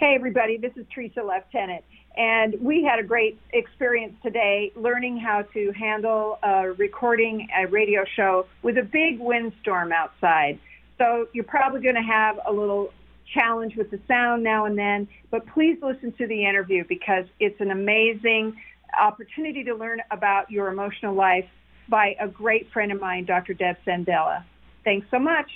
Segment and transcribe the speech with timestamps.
[0.00, 1.82] Hey, everybody, this is Tresa Leftenant.
[2.16, 8.06] And we had a great experience today learning how to handle uh, recording a radio
[8.16, 10.58] show with a big windstorm outside.
[10.96, 12.94] So you're probably going to have a little
[13.34, 17.60] challenge with the sound now and then, but please listen to the interview because it's
[17.60, 18.56] an amazing
[18.98, 21.44] opportunity to learn about your emotional life
[21.90, 23.52] by a great friend of mine, Dr.
[23.52, 24.44] Deb Sandella.
[24.82, 25.50] Thanks so much.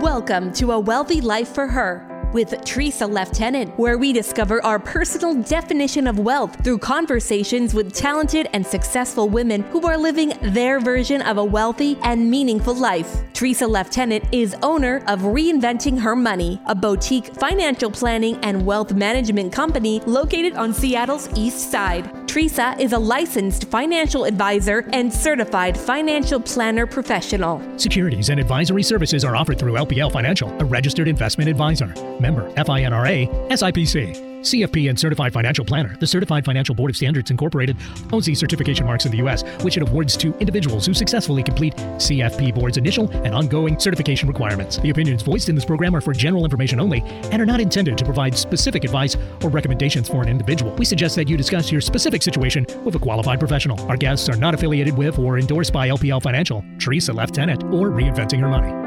[0.00, 5.40] Welcome to A Wealthy Life for Her with Tresa Leftenant, where we discover our personal
[5.42, 11.22] definition of wealth through conversations with talented and successful women who are living their version
[11.22, 13.10] of a wealthy and meaningful life.
[13.32, 19.50] Tresa Leftenant is owner of Reinventing Her Money, a boutique financial planning and wealth management
[19.50, 22.25] company located on Seattle's East Side.
[22.36, 27.62] Tresa is a licensed financial advisor and certified financial planner professional.
[27.78, 31.86] Securities and advisory services are offered through LPL Financial, a registered investment advisor.
[32.20, 34.35] Member FINRA SIPC.
[34.46, 35.96] CFP and Certified Financial Planner.
[35.98, 37.76] The Certified Financial Board of Standards Incorporated
[38.12, 41.74] owns these certification marks in the U.S., which it awards to individuals who successfully complete
[41.76, 44.78] CFP Board's initial and ongoing certification requirements.
[44.78, 47.00] The opinions voiced in this program are for general information only
[47.32, 50.74] and are not intended to provide specific advice or recommendations for an individual.
[50.76, 53.80] We suggest that you discuss your specific situation with a qualified professional.
[53.90, 58.40] Our guests are not affiliated with or endorsed by LPL Financial, Tresa Leftenant, or Reinventing
[58.40, 58.85] Her Money.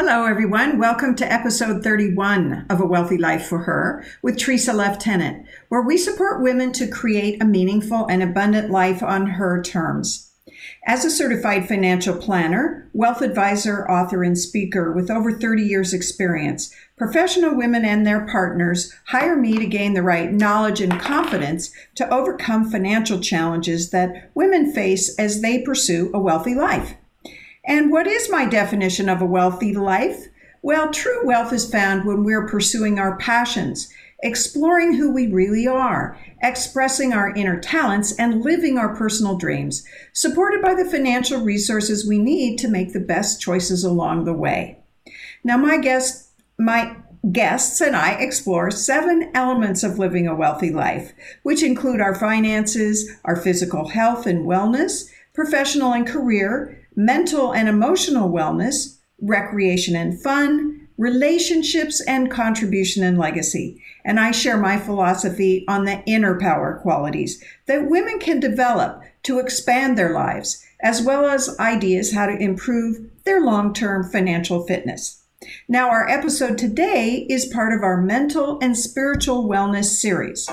[0.00, 0.78] Hello, everyone.
[0.78, 5.96] Welcome to episode 31 of A Wealthy Life for Her with Tresa Leftenant, where we
[5.98, 10.30] support women to create a meaningful and abundant life on her terms.
[10.86, 16.72] As a certified financial planner, wealth advisor, author, and speaker with over 30 years' experience,
[16.96, 22.08] professional women and their partners hire me to gain the right knowledge and confidence to
[22.08, 26.94] overcome financial challenges that women face as they pursue a wealthy life.
[27.68, 30.28] And what is my definition of a wealthy life?
[30.62, 36.18] Well, true wealth is found when we're pursuing our passions, exploring who we really are,
[36.42, 39.84] expressing our inner talents, and living our personal dreams,
[40.14, 44.78] supported by the financial resources we need to make the best choices along the way.
[45.44, 46.96] Now, my guest, my
[47.30, 51.12] guests and I explore seven elements of living a wealthy life,
[51.42, 58.28] which include our finances, our physical health and wellness, professional and career, mental and emotional
[58.28, 63.80] wellness, recreation and fun, relationships, and contribution and legacy.
[64.04, 69.38] And I share my philosophy on the inner power qualities that women can develop to
[69.38, 75.22] expand their lives, as well as ideas how to improve their long term financial fitness.
[75.68, 80.48] Now, our episode today is part of our mental and spiritual wellness series.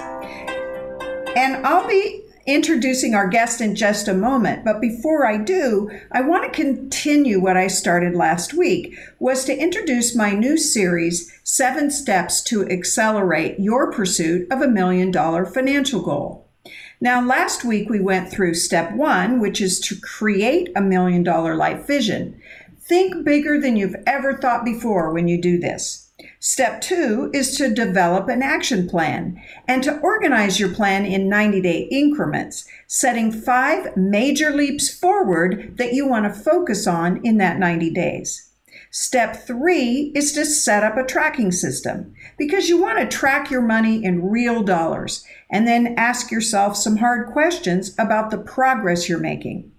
[1.35, 4.63] And I'll be introducing our guest in just a moment.
[4.63, 9.57] But before I do, I want to continue what I started last week was to
[9.57, 16.01] introduce my new series, Seven Steps to Accelerate Your Pursuit of a Million Dollar Financial
[16.01, 16.45] Goal.
[17.01, 21.55] Now, last week we went through step one, which is to create a million dollar
[21.55, 22.41] life vision.
[22.81, 26.04] Think bigger than you've ever thought before when you do this.
[26.47, 31.59] Step two is to develop an action plan and to organize your plan in 90
[31.59, 37.57] day increments, setting five major leaps forward that you want to focus on in that
[37.57, 38.51] 90 days.
[38.91, 43.63] Step three is to set up a tracking system because you want to track your
[43.63, 49.17] money in real dollars and then ask yourself some hard questions about the progress you're
[49.17, 49.71] making.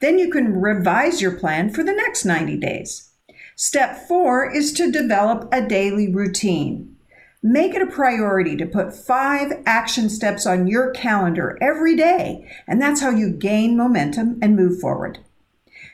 [0.00, 3.05] Then you can revise your plan for the next 90 days.
[3.58, 6.94] Step four is to develop a daily routine.
[7.42, 12.82] Make it a priority to put five action steps on your calendar every day, and
[12.82, 15.20] that's how you gain momentum and move forward.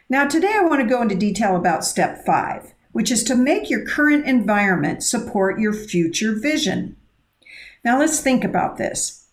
[0.08, 3.70] Now, today I want to go into detail about step five, which is to make
[3.70, 6.96] your current environment support your future vision.
[7.84, 9.28] Now, let's think about this.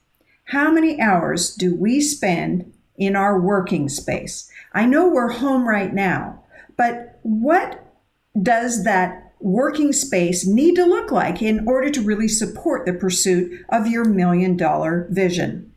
[0.45, 4.51] How many hours do we spend in our working space?
[4.72, 6.44] I know we're home right now,
[6.78, 7.88] but what
[8.41, 13.65] does that working space need to look like in order to really support the pursuit
[13.69, 15.74] of your million dollar vision?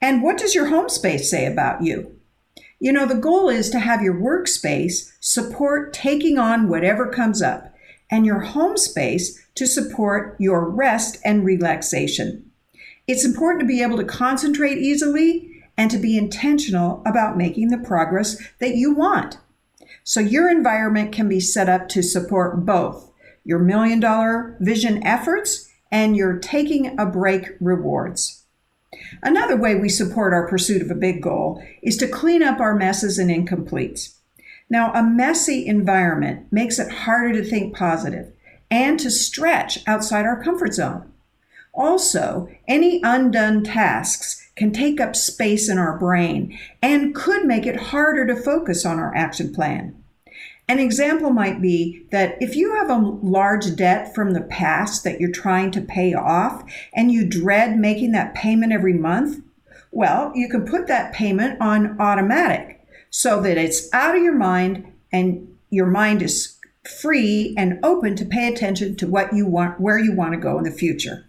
[0.00, 2.12] And what does your home space say about you?
[2.78, 7.74] You know, the goal is to have your workspace support taking on whatever comes up,
[8.10, 12.50] and your home space to support your rest and relaxation.
[13.06, 17.78] It's important to be able to concentrate easily and to be intentional about making the
[17.78, 19.38] progress that you want.
[20.08, 23.10] So your environment can be set up to support both
[23.42, 28.44] your million dollar vision efforts and your taking a break rewards.
[29.20, 32.76] Another way we support our pursuit of a big goal is to clean up our
[32.76, 34.14] messes and incompletes.
[34.70, 38.32] Now, a messy environment makes it harder to think positive
[38.70, 41.12] and to stretch outside our comfort zone.
[41.76, 47.76] Also, any undone tasks can take up space in our brain and could make it
[47.76, 49.94] harder to focus on our action plan.
[50.68, 55.20] An example might be that if you have a large debt from the past that
[55.20, 59.44] you're trying to pay off and you dread making that payment every month,
[59.92, 64.92] well, you can put that payment on automatic so that it's out of your mind
[65.12, 66.58] and your mind is
[67.00, 70.58] free and open to pay attention to what you want, where you want to go
[70.58, 71.25] in the future.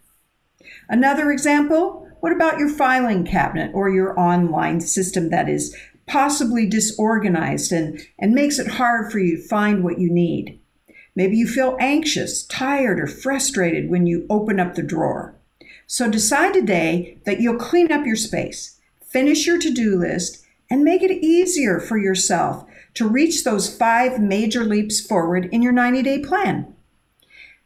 [0.90, 5.76] Another example, what about your filing cabinet or your online system that is
[6.08, 10.60] possibly disorganized and, and makes it hard for you to find what you need?
[11.16, 15.36] Maybe you feel anxious, tired, or frustrated when you open up the drawer.
[15.88, 20.84] So decide today that you'll clean up your space, finish your to do list, and
[20.84, 26.04] make it easier for yourself to reach those five major leaps forward in your 90
[26.04, 26.74] day plan.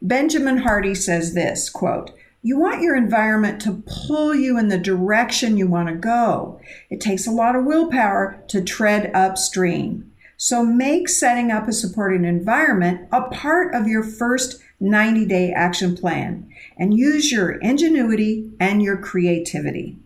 [0.00, 2.10] Benjamin Hardy says this quote,
[2.44, 6.60] you want your environment to pull you in the direction you want to go.
[6.90, 10.10] It takes a lot of willpower to tread upstream.
[10.36, 15.96] So make setting up a supporting environment a part of your first 90 day action
[15.96, 19.96] plan and use your ingenuity and your creativity.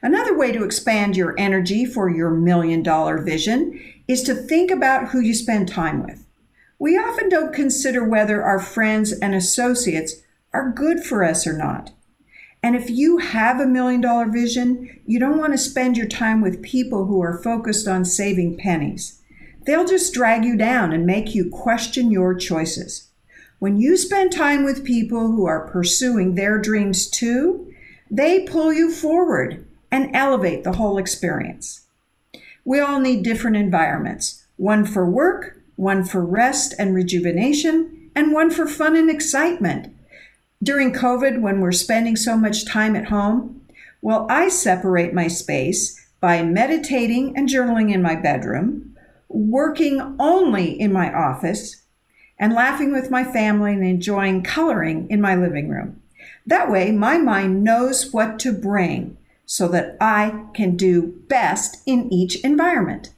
[0.00, 5.08] Another way to expand your energy for your million dollar vision is to think about
[5.08, 6.26] who you spend time with.
[6.78, 10.16] We often don't consider whether our friends and associates
[10.54, 11.90] are good for us or not.
[12.62, 16.40] And if you have a million dollar vision, you don't want to spend your time
[16.40, 19.20] with people who are focused on saving pennies.
[19.66, 23.08] They'll just drag you down and make you question your choices.
[23.58, 27.70] When you spend time with people who are pursuing their dreams too,
[28.10, 31.82] they pull you forward and elevate the whole experience.
[32.64, 38.50] We all need different environments one for work, one for rest and rejuvenation, and one
[38.50, 39.94] for fun and excitement
[40.64, 43.60] during COVID, when we're spending so much time at home,
[44.00, 48.96] well, I separate my space by meditating and journaling in my bedroom,
[49.28, 51.82] working only in my office,
[52.38, 56.00] and laughing with my family and enjoying coloring in my living room.
[56.46, 59.16] That way, my mind knows what to bring
[59.46, 63.10] so that I can do best in each environment.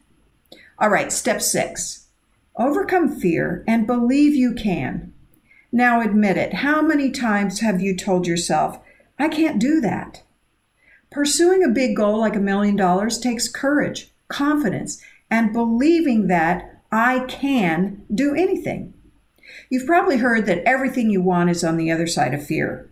[0.78, 2.02] All right, step six
[2.58, 5.12] overcome fear and believe you can.
[5.72, 6.54] Now admit it.
[6.54, 8.78] How many times have you told yourself,
[9.18, 10.22] I can't do that?
[11.10, 17.20] Pursuing a big goal like a million dollars takes courage, confidence, and believing that I
[17.28, 18.94] can do anything.
[19.70, 22.90] You've probably heard that everything you want is on the other side of fear.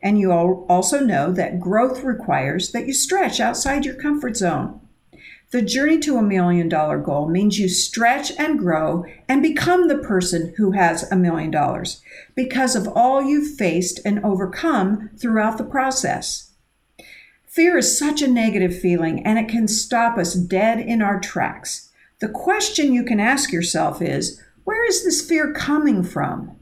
[0.00, 4.80] And you also know that growth requires that you stretch outside your comfort zone.
[5.50, 9.96] The journey to a million dollar goal means you stretch and grow and become the
[9.96, 12.02] person who has a million dollars
[12.34, 16.50] because of all you've faced and overcome throughout the process.
[17.46, 21.90] Fear is such a negative feeling and it can stop us dead in our tracks.
[22.20, 26.56] The question you can ask yourself is where is this fear coming from?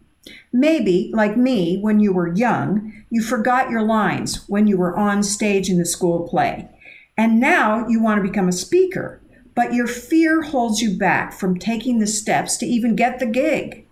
[0.53, 5.25] Maybe, like me, when you were young, you forgot your lines when you were on
[5.25, 6.69] stage in the school play
[7.17, 9.21] and now you want to become a speaker,
[9.55, 13.87] but your fear holds you back from taking the steps to even get the gig.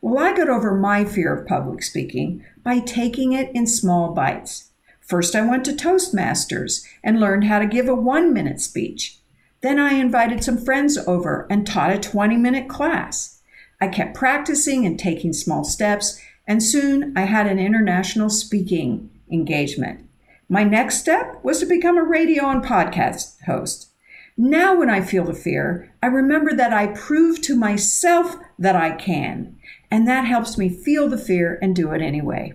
[0.00, 4.70] Well, I got over my fear of public speaking by taking it in small bites.
[5.00, 9.18] First, I went to Toastmasters and learned how to give a one minute speech.
[9.60, 13.40] Then I invited some friends over and taught a 20 minute class.
[13.80, 20.08] I kept practicing and taking small steps, and soon I had an international speaking engagement.
[20.48, 23.90] My next step was to become a radio and podcast host.
[24.36, 28.92] Now, when I feel the fear, I remember that I prove to myself that I
[28.92, 29.56] can,
[29.90, 32.52] and that helps me feel the fear and do it anyway.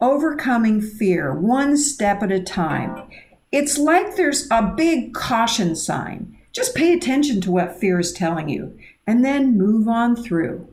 [0.00, 3.10] Overcoming fear one step at a time.
[3.50, 6.38] It's like there's a big caution sign.
[6.52, 10.68] Just pay attention to what fear is telling you and then move on through.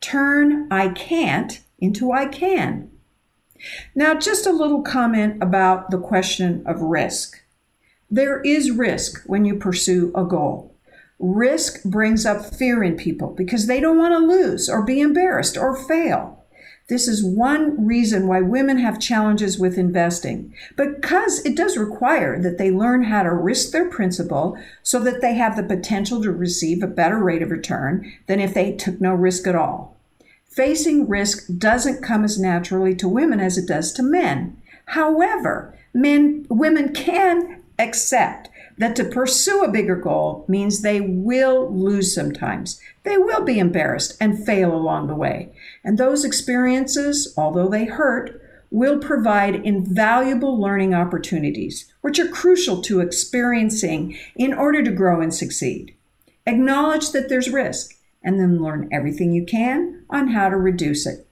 [0.00, 2.89] Turn I can't into I can.
[3.94, 7.42] Now, just a little comment about the question of risk.
[8.10, 10.74] There is risk when you pursue a goal.
[11.18, 15.56] Risk brings up fear in people because they don't want to lose or be embarrassed
[15.56, 16.44] or fail.
[16.88, 22.58] This is one reason why women have challenges with investing, because it does require that
[22.58, 26.82] they learn how to risk their principal so that they have the potential to receive
[26.82, 29.99] a better rate of return than if they took no risk at all.
[30.50, 34.60] Facing risk doesn't come as naturally to women as it does to men.
[34.86, 42.12] However, men, women can accept that to pursue a bigger goal means they will lose
[42.12, 42.80] sometimes.
[43.04, 45.52] They will be embarrassed and fail along the way.
[45.84, 48.42] And those experiences, although they hurt,
[48.72, 55.32] will provide invaluable learning opportunities, which are crucial to experiencing in order to grow and
[55.32, 55.94] succeed.
[56.46, 61.26] Acknowledge that there's risk and then learn everything you can on how to reduce it.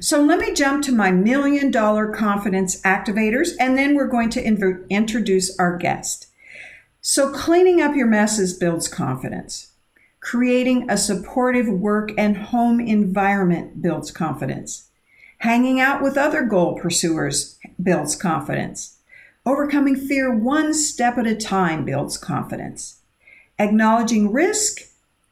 [0.00, 4.44] So let me jump to my million dollar confidence activators, and then we're going to
[4.44, 6.26] inv- introduce our guest.
[7.00, 9.72] So, cleaning up your messes builds confidence.
[10.20, 14.88] Creating a supportive work and home environment builds confidence.
[15.38, 18.96] Hanging out with other goal pursuers builds confidence.
[19.44, 22.98] Overcoming fear one step at a time builds confidence.
[23.58, 24.80] Acknowledging risk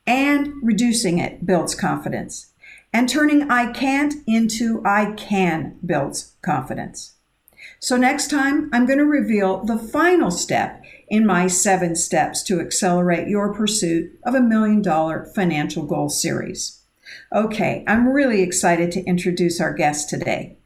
[0.06, 2.52] and reducing it builds confidence.
[2.92, 7.14] And turning I can't into I can builds confidence.
[7.80, 12.60] So, next time, I'm going to reveal the final step in my seven steps to
[12.60, 16.80] accelerate your pursuit of a million dollar financial goal series.
[17.32, 20.56] Okay, I'm really excited to introduce our guest today.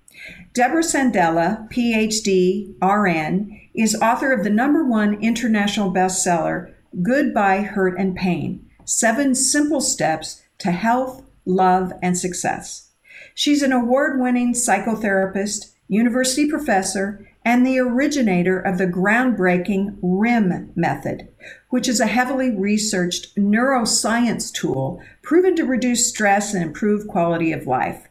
[0.52, 8.16] Deborah Sandella, PhD, RN, is author of the number one international bestseller, Goodbye Hurt and
[8.16, 12.88] Pain Seven Simple Steps to Health, love, and success.
[13.34, 21.28] She's an award winning psychotherapist, university professor, and the originator of the groundbreaking RIM method,
[21.68, 27.66] which is a heavily researched neuroscience tool proven to reduce stress and improve quality of
[27.66, 28.08] life.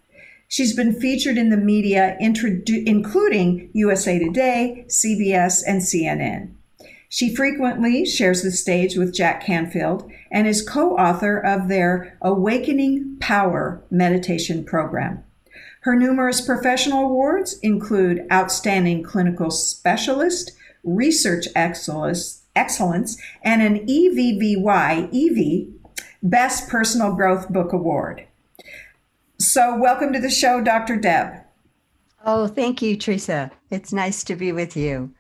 [0.48, 6.57] She's been featured in the media, including USA Today, CBS, and CNN.
[7.10, 13.18] She frequently shares the stage with Jack Canfield and is co author of their Awakening
[13.20, 15.24] Power meditation program.
[15.82, 20.52] Her numerous professional awards include Outstanding Clinical Specialist,
[20.84, 22.44] Research Excellence,
[23.42, 25.68] and an EVVY EV
[26.22, 28.26] Best Personal Growth Book Award.
[29.40, 30.98] So, welcome to the show, Dr.
[30.98, 31.44] Deb.
[32.26, 33.52] Oh, thank you, Tresa.
[33.70, 35.12] It's nice to be with you.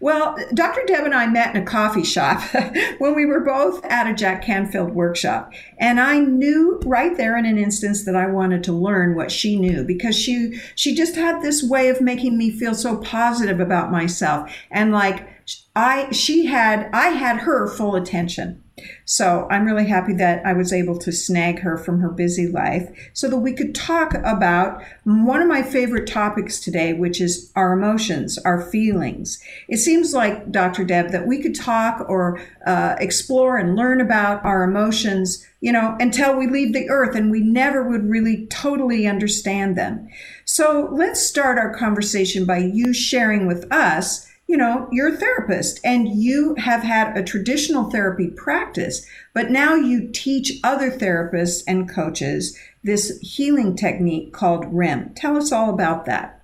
[0.00, 0.82] Well, Dr.
[0.86, 2.42] Deb and I met in a coffee shop
[2.98, 5.52] when we were both at a Jack Canfield workshop.
[5.78, 9.58] And I knew right there in an instance that I wanted to learn what she
[9.58, 13.92] knew because she she just had this way of making me feel so positive about
[13.92, 15.28] myself and like
[15.74, 18.62] I she had I had her full attention.
[19.04, 22.88] So I'm really happy that I was able to snag her from her busy life
[23.12, 27.72] so that we could talk about one of my favorite topics today, which is our
[27.72, 29.42] emotions, our feelings.
[29.68, 30.84] It seems like, Dr.
[30.84, 35.96] Deb, that we could talk or uh, explore and learn about our emotions, you know,
[36.00, 40.08] until we leave the earth and we never would really totally understand them.
[40.44, 45.78] So let's start our conversation by you sharing with us you know, you're a therapist
[45.84, 51.88] and you have had a traditional therapy practice, but now you teach other therapists and
[51.88, 55.12] coaches this healing technique called RIM.
[55.14, 56.38] Tell us all about that.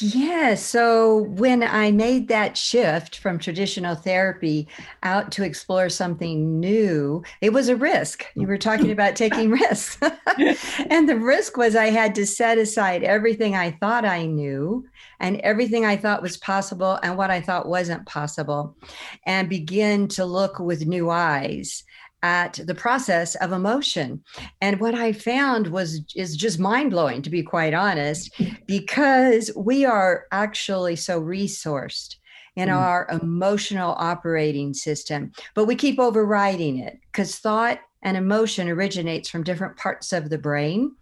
[0.00, 0.54] Yeah.
[0.54, 4.68] So when I made that shift from traditional therapy
[5.02, 8.24] out to explore something new, it was a risk.
[8.36, 9.98] You were talking about taking risks.
[10.88, 14.86] and the risk was I had to set aside everything I thought I knew
[15.20, 18.76] and everything I thought was possible and what I thought wasn't possible
[19.26, 21.84] and begin to look with new eyes
[22.22, 24.22] at the process of emotion
[24.60, 28.30] and what i found was is just mind-blowing to be quite honest
[28.66, 32.16] because we are actually so resourced
[32.56, 32.74] in mm.
[32.74, 39.44] our emotional operating system but we keep overriding it because thought and emotion originates from
[39.44, 40.92] different parts of the brain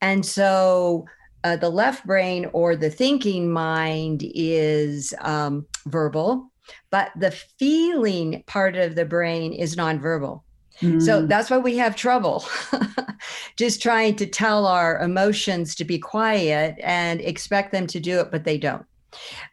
[0.00, 1.04] and so
[1.44, 6.50] uh, the left brain or the thinking mind is um, verbal
[6.90, 10.42] but the feeling part of the brain is nonverbal
[10.80, 11.02] Mm.
[11.02, 12.44] So that's why we have trouble
[13.56, 18.30] just trying to tell our emotions to be quiet and expect them to do it,
[18.30, 18.84] but they don't.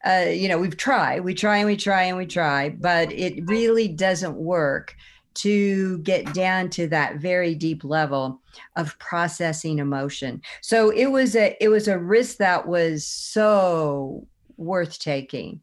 [0.03, 3.48] Uh, you know, we've tried, we try and we try and we try, but it
[3.48, 4.95] really doesn't work
[5.34, 8.42] to get down to that very deep level
[8.76, 10.42] of processing emotion.
[10.62, 15.62] So it was a it was a risk that was so worth taking.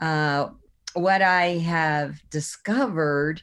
[0.00, 0.48] Uh,
[0.94, 3.42] what I have discovered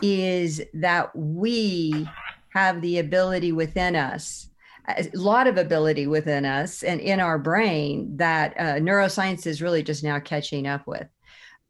[0.00, 2.08] is that we
[2.50, 4.48] have the ability within us
[4.88, 9.82] a lot of ability within us and in our brain that uh, neuroscience is really
[9.82, 11.06] just now catching up with.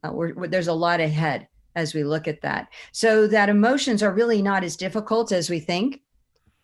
[0.03, 0.13] Uh,
[0.49, 2.69] there's a lot ahead as we look at that.
[2.93, 6.01] So that emotions are really not as difficult as we think.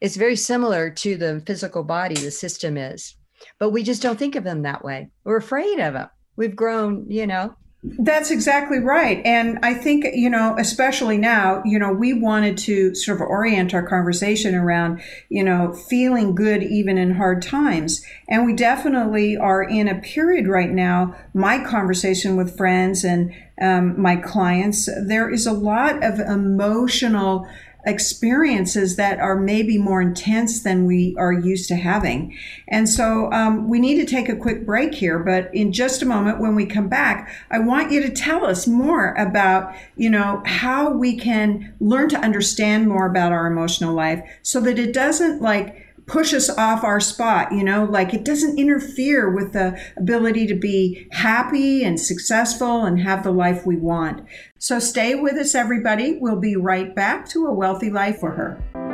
[0.01, 3.17] It's very similar to the physical body, the system is,
[3.59, 5.11] but we just don't think of them that way.
[5.25, 6.09] We're afraid of them.
[6.37, 9.23] We've grown, you know, That's exactly right.
[9.25, 13.73] And I think, you know, especially now, you know, we wanted to sort of orient
[13.73, 18.05] our conversation around, you know, feeling good even in hard times.
[18.29, 23.33] And we definitely are in a period right now, my conversation with friends and
[23.63, 27.49] um, my clients, there is a lot of emotional
[27.85, 32.37] experiences that are maybe more intense than we are used to having.
[32.69, 36.07] And so um, we need to take a quick break here, but in just a
[36.07, 40.43] moment when we come back, I want you to tell us more about, you know,
[40.47, 45.41] how we can learn to understand more about our emotional life so that it doesn't
[45.41, 50.45] like push us off our spot, you know, like it doesn't interfere with the ability
[50.49, 54.27] to be happy and successful and have the life we want.
[54.59, 56.19] So stay with us, everybody.
[56.21, 58.90] We'll be right back to a wealthy life for her.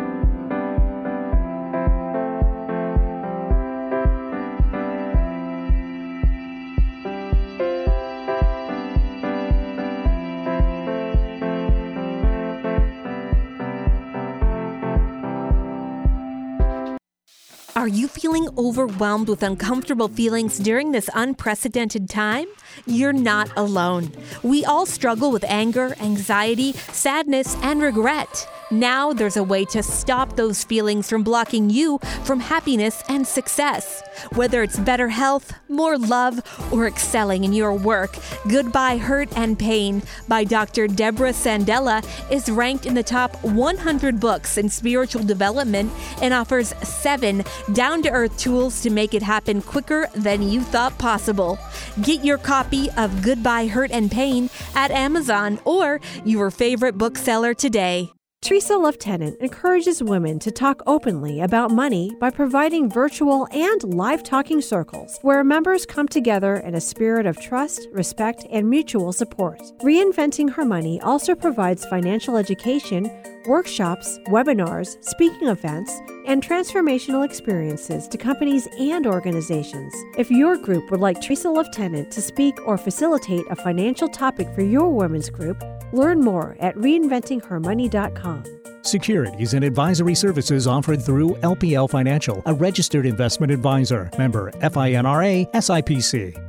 [17.86, 22.46] Are you feeling overwhelmed with uncomfortable feelings during this unprecedented time?
[22.84, 24.10] You're not alone.
[24.42, 28.48] We all struggle with anger, anxiety, sadness, and regret.
[28.72, 34.02] Now there's a way to stop those feelings from blocking you from happiness and success.
[34.34, 38.16] Whether it's better health, more love, or excelling in your work,
[38.48, 40.88] Goodbye Hurt and Pain by Dr.
[40.88, 47.44] Deborah Sandella is ranked in the top 100 books in spiritual development and offers seven
[47.76, 51.58] down to earth tools to make it happen quicker than you thought possible.
[52.00, 58.10] Get your copy of Goodbye Hurt and Pain at Amazon or your favorite bookseller today.
[58.46, 64.60] Tresa Leftenant encourages women to talk openly about money by providing virtual and live talking
[64.60, 69.60] circles where members come together in a spirit of trust, respect, and mutual support.
[69.82, 73.10] Reinventing Her Money also provides financial education,
[73.48, 79.92] workshops, webinars, speaking events, and transformational experiences to companies and organizations.
[80.16, 84.62] If your group would like Tresa Leftenant to speak or facilitate a financial topic for
[84.62, 85.60] your women's group,
[85.92, 88.44] learn more at reinventinghermoney.com.
[88.82, 94.10] Securities and advisory services offered through LPL Financial, a registered investment advisor.
[94.16, 96.46] Member FINRA SIPC.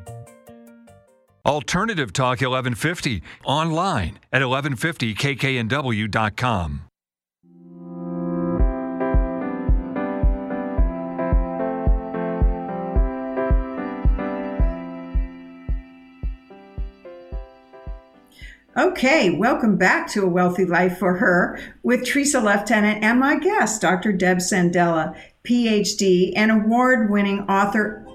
[1.48, 6.87] Alternative Talk 1150 online at 1150kknw.com.
[18.78, 23.82] Okay, welcome back to A Wealthy Life for Her with Tresa Leftenant and my guest,
[23.82, 24.14] Dr.
[24.14, 28.06] Deb Sandella, PhD and award winning author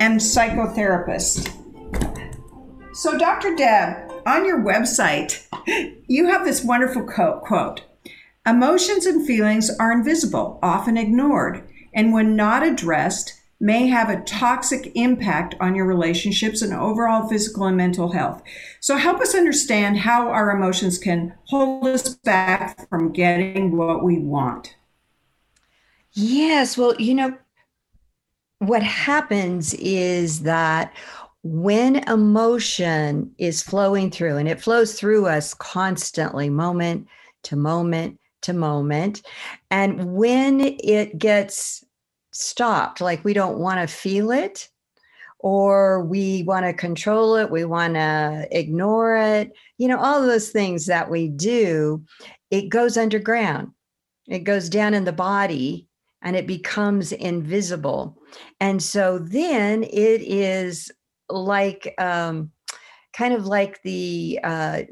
[0.00, 1.52] and psychotherapist.
[2.94, 3.54] So, Dr.
[3.54, 5.46] Deb, on your website,
[6.08, 7.82] you have this wonderful quote
[8.46, 14.92] Emotions and feelings are invisible, often ignored, and when not addressed, may have a toxic
[14.94, 18.42] impact on your relationships and overall physical and mental health.
[18.80, 24.18] So, help us understand how our emotions can hold us back from getting what we
[24.18, 24.76] want.
[26.12, 26.78] Yes.
[26.78, 27.36] Well, you know,
[28.60, 30.92] what happens is that
[31.42, 37.06] when emotion is flowing through, and it flows through us constantly, moment
[37.44, 39.22] to moment to moment,
[39.70, 41.84] and when it gets
[42.38, 44.68] stopped, like we don't want to feel it,
[45.40, 50.50] or we want to control it, we want to ignore it, you know, all those
[50.50, 52.02] things that we do,
[52.50, 53.68] it goes underground.
[54.26, 55.86] It goes down in the body
[56.22, 58.18] and it becomes invisible.
[58.60, 60.90] And so then it is
[61.28, 62.50] like, um,
[63.12, 64.82] kind of like the uh,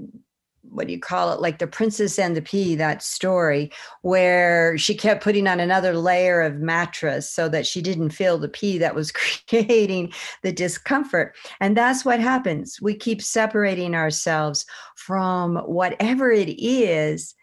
[0.76, 4.94] what do you call it like the princess and the pea that story where she
[4.94, 8.94] kept putting on another layer of mattress so that she didn't feel the pea that
[8.94, 9.10] was
[9.48, 10.12] creating
[10.42, 11.34] the discomfort.
[11.60, 12.78] And that's what happens.
[12.80, 17.34] We keep separating ourselves from whatever it is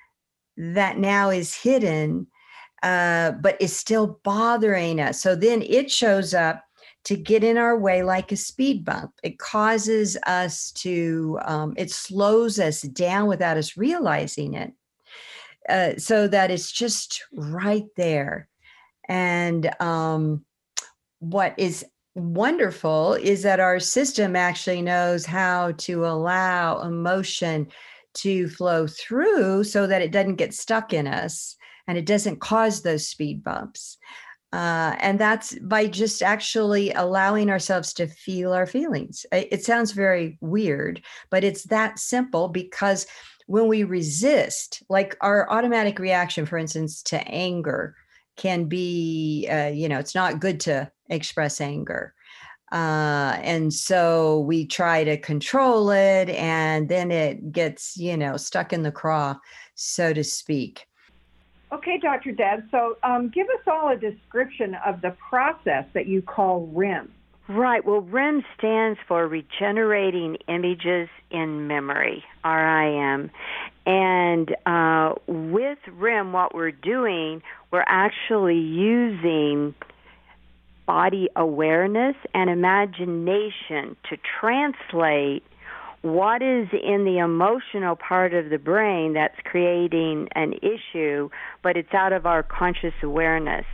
[0.55, 2.27] that now is hidden
[2.83, 5.21] uh, but is still bothering us.
[5.21, 6.63] So then it shows up
[7.05, 9.11] to get in our way like a speed bump.
[9.23, 14.73] It causes us to, um, it slows us down without us realizing it.
[15.67, 18.49] Uh, so that it's just right there.
[19.07, 20.43] And um,
[21.19, 21.85] what is
[22.15, 27.67] wonderful is that our system actually knows how to allow emotion
[28.15, 31.55] to flow through so that it doesn't get stuck in us
[31.87, 33.97] and it doesn't cause those speed bumps
[34.53, 39.25] Uh, and that's by just actually allowing ourselves to feel our feelings.
[39.31, 43.07] It, sounds very weird, but it's that simple because
[43.47, 47.95] when we resist, like our automatic reaction, for instance, to anger
[48.35, 52.13] can be, uh, you know, it's not good to express anger.
[52.71, 58.71] Uh, and so we try to control it, and then it gets, you know, stuck
[58.71, 59.35] in the craw,
[59.73, 60.85] so to speak.
[61.73, 62.31] Okay, Dr.
[62.31, 62.69] Deb.
[62.69, 67.11] So um, give us all a description of the process that you call RIM.
[67.49, 67.83] Right.
[67.83, 73.31] Well, RIM stands for Regenerating Images in Memory, RIM.
[73.85, 79.73] And uh, with RIM, what we're doing, we're actually using
[80.85, 85.43] body awareness and imagination to translate
[86.03, 91.29] what is in the emotional part of the brain that's creating an issue,
[91.63, 93.65] but it's out of our conscious awareness.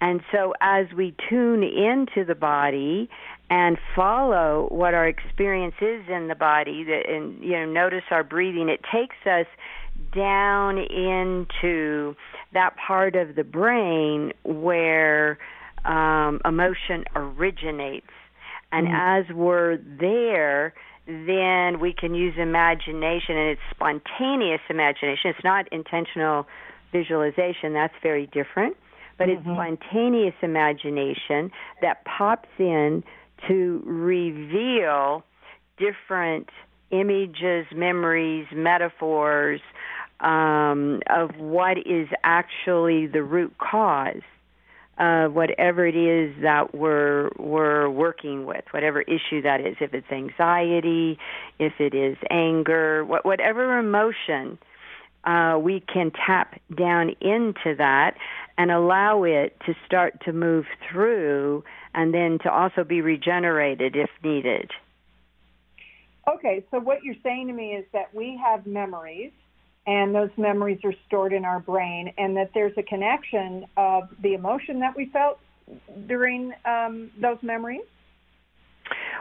[0.00, 3.10] And so as we tune into the body
[3.50, 8.24] and follow what our experience is in the body that and you know notice our
[8.24, 9.46] breathing, it takes us
[10.14, 12.16] down into
[12.54, 15.38] that part of the brain where
[15.84, 18.06] um, emotion originates.
[18.72, 19.30] And mm-hmm.
[19.30, 20.72] as we're there,
[21.26, 25.30] then we can use imagination, and it's spontaneous imagination.
[25.30, 26.46] It's not intentional
[26.92, 28.76] visualization, that's very different.
[29.18, 29.50] But mm-hmm.
[29.50, 31.50] it's spontaneous imagination
[31.82, 33.02] that pops in
[33.48, 35.24] to reveal
[35.78, 36.48] different
[36.90, 39.60] images, memories, metaphors
[40.20, 44.22] um, of what is actually the root cause
[45.00, 49.76] uh, whatever it is that we're we're working with, whatever issue that is.
[49.80, 51.18] If it's anxiety,
[51.58, 54.58] if it is anger, what, whatever emotion,
[55.24, 58.16] uh, we can tap down into that
[58.58, 64.10] and allow it to start to move through, and then to also be regenerated if
[64.22, 64.70] needed.
[66.28, 69.32] Okay, so what you're saying to me is that we have memories
[69.90, 74.34] and those memories are stored in our brain, and that there's a connection of the
[74.34, 75.40] emotion that we felt
[76.06, 77.82] during um, those memories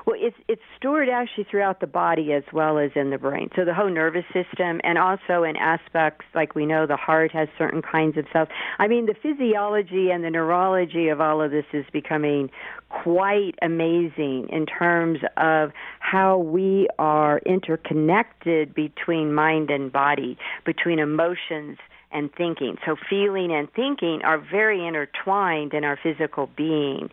[0.09, 3.49] well, it's it's stored actually throughout the body as well as in the brain.
[3.55, 7.47] So the whole nervous system, and also in aspects like we know the heart has
[7.59, 8.47] certain kinds of cells.
[8.79, 12.49] I mean, the physiology and the neurology of all of this is becoming
[12.89, 21.77] quite amazing in terms of how we are interconnected between mind and body, between emotions
[22.11, 22.77] and thinking.
[22.85, 27.09] So feeling and thinking are very intertwined in our physical being.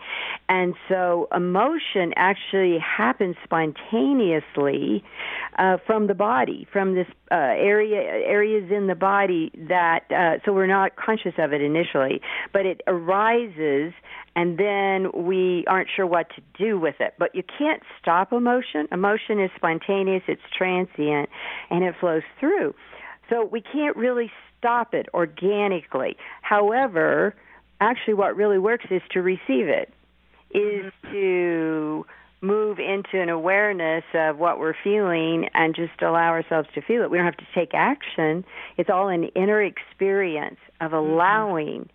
[0.48, 5.04] And so emotion actually happens spontaneously
[5.59, 10.52] uh, from the body, from this uh, area areas in the body that uh, so
[10.52, 12.20] we're not conscious of it initially,
[12.52, 13.92] but it arises
[14.37, 17.14] and then we aren't sure what to do with it.
[17.18, 18.87] But you can't stop emotion.
[18.92, 21.30] Emotion is spontaneous, it's transient,
[21.70, 22.74] and it flows through.
[23.30, 26.16] So we can't really stop it organically.
[26.42, 27.34] However,
[27.80, 29.92] actually, what really works is to receive it,
[30.50, 32.06] is to
[32.40, 37.10] move into an awareness of what we're feeling and just allow ourselves to feel it.
[37.10, 38.44] We don't have to take action.
[38.76, 41.12] It's all an inner experience of mm-hmm.
[41.12, 41.88] allowing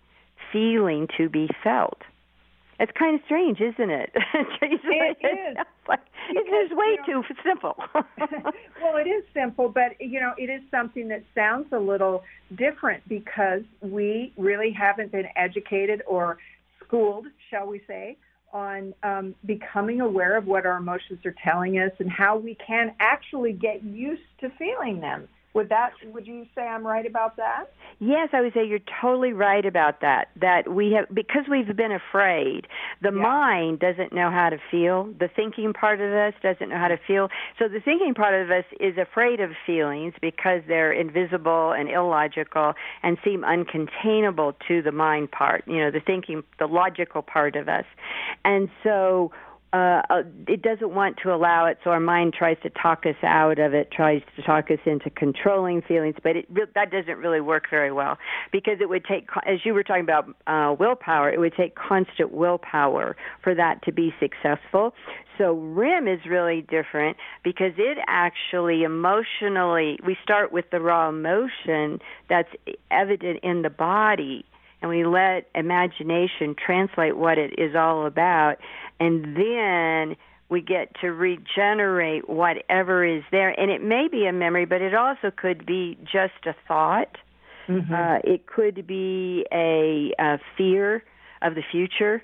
[0.52, 2.02] feeling to be felt.
[2.82, 4.10] It's kind of strange, isn't it?
[4.52, 5.56] it is.
[6.30, 7.76] It's just way you know, too simple.
[7.94, 12.24] well, it is simple, but you know, it is something that sounds a little
[12.56, 16.38] different because we really haven't been educated or
[16.84, 18.16] schooled, shall we say,
[18.52, 22.96] on um, becoming aware of what our emotions are telling us and how we can
[22.98, 25.28] actually get used to feeling them.
[25.54, 27.66] Would that would you say I'm right about that?
[27.98, 30.28] Yes, I would say you're totally right about that.
[30.40, 32.66] That we have because we've been afraid.
[33.02, 33.22] The yeah.
[33.22, 35.12] mind doesn't know how to feel.
[35.18, 37.28] The thinking part of us doesn't know how to feel.
[37.58, 42.72] So the thinking part of us is afraid of feelings because they're invisible and illogical
[43.02, 45.64] and seem uncontainable to the mind part.
[45.66, 47.84] You know, the thinking, the logical part of us.
[48.44, 49.32] And so
[49.72, 53.16] uh, uh, it doesn't want to allow it, so our mind tries to talk us
[53.22, 57.40] out of it, tries to talk us into controlling feelings, but it, that doesn't really
[57.40, 58.18] work very well
[58.52, 62.32] because it would take, as you were talking about uh, willpower, it would take constant
[62.32, 64.92] willpower for that to be successful.
[65.38, 71.98] So RIM is really different because it actually emotionally, we start with the raw emotion
[72.28, 72.50] that's
[72.90, 74.44] evident in the body
[74.82, 78.56] and we let imagination translate what it is all about
[79.00, 80.16] and then
[80.48, 84.94] we get to regenerate whatever is there and it may be a memory but it
[84.94, 87.16] also could be just a thought
[87.68, 87.94] mm-hmm.
[87.94, 91.02] uh, it could be a, a fear
[91.42, 92.22] of the future.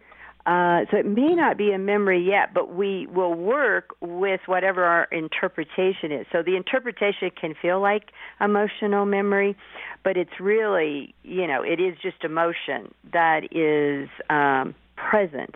[0.48, 4.82] Uh, so it may not be a memory yet, but we will work with whatever
[4.82, 6.26] our interpretation is.
[6.32, 9.58] So the interpretation can feel like emotional memory,
[10.02, 15.54] but it's really, you know, it is just emotion that is um, present.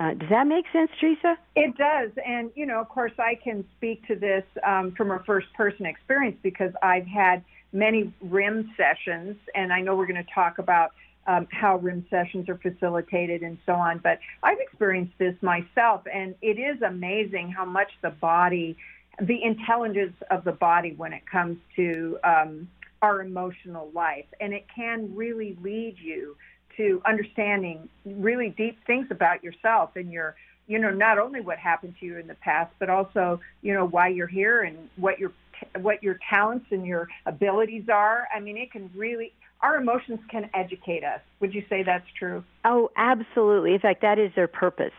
[0.00, 1.34] Uh, does that make sense, Tresa?
[1.56, 2.12] It does.
[2.24, 5.86] And, you know, of course, I can speak to this um, from a first person
[5.86, 10.92] experience because I've had many RIM sessions, and I know we're going to talk about
[11.26, 13.98] um, how RIM sessions are facilitated and so on.
[13.98, 18.76] But I've experienced this myself, and it is amazing how much the body,
[19.20, 22.68] the intelligence of the body when it comes to um,
[23.02, 26.36] our emotional life, and it can really lead you
[26.76, 30.34] to understanding really deep things about yourself and your
[30.66, 33.86] you know not only what happened to you in the past but also you know
[33.86, 35.32] why you're here and what your
[35.80, 40.48] what your talents and your abilities are i mean it can really our emotions can
[40.54, 44.92] educate us would you say that's true oh absolutely in fact that is their purpose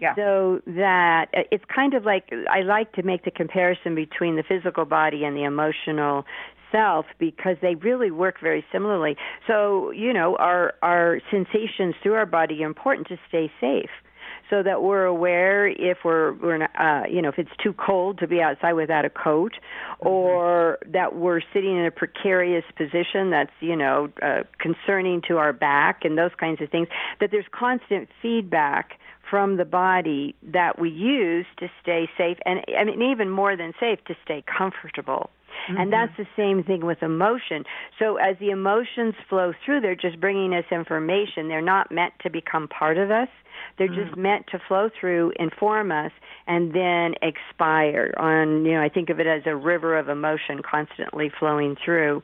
[0.00, 0.14] yeah.
[0.14, 4.84] So that it's kind of like I like to make the comparison between the physical
[4.84, 6.24] body and the emotional
[6.72, 9.16] self because they really work very similarly.
[9.46, 13.90] So, you know, our our sensations through our body are important to stay safe.
[14.50, 18.18] So that we're aware if we're, we're not, uh, you know, if it's too cold
[18.18, 20.08] to be outside without a coat, mm-hmm.
[20.08, 25.52] or that we're sitting in a precarious position that's, you know, uh, concerning to our
[25.52, 26.88] back and those kinds of things.
[27.20, 28.98] That there's constant feedback
[29.30, 33.72] from the body that we use to stay safe, and I mean even more than
[33.80, 35.30] safe, to stay comfortable.
[35.68, 35.80] Mm-hmm.
[35.80, 37.64] And that's the same thing with emotion.
[37.98, 41.48] So as the emotions flow through, they're just bringing us information.
[41.48, 43.28] They're not meant to become part of us.
[43.78, 44.04] They're mm-hmm.
[44.04, 46.12] just meant to flow through, inform us,
[46.46, 50.62] and then expire on, you know, I think of it as a river of emotion
[50.68, 52.22] constantly flowing through.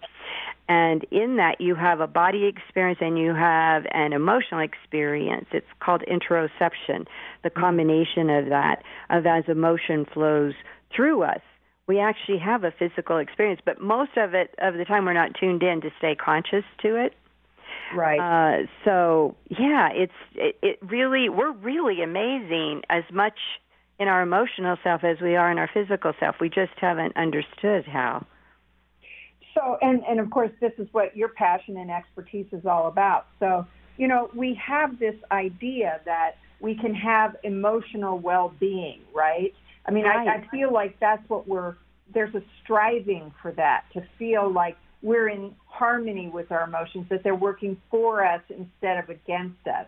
[0.69, 5.47] And in that, you have a body experience and you have an emotional experience.
[5.53, 7.07] It's called interoception,
[7.43, 7.61] the mm-hmm.
[7.61, 10.55] combination of that, of as emotion flows
[10.95, 11.41] through us
[11.89, 15.35] we actually have a physical experience, but most of it of the time we're not
[15.35, 17.15] tuned in to stay conscious to it.
[17.95, 18.21] Right.
[18.21, 23.39] Uh, so yeah, it's it, it really we're really amazing as much
[23.99, 26.37] in our emotional self as we are in our physical self.
[26.41, 28.27] We just haven't understood how.
[29.55, 33.27] So and and of course this is what your passion and expertise is all about.
[33.41, 39.55] So you know we have this idea that we can have emotional well-being, right?
[39.89, 40.29] I mean, right.
[40.29, 41.75] I, I feel like that's what we're,
[42.13, 47.23] there's a striving for that, to feel like we're in harmony with our emotions, that
[47.25, 49.87] they're working for us instead of against us.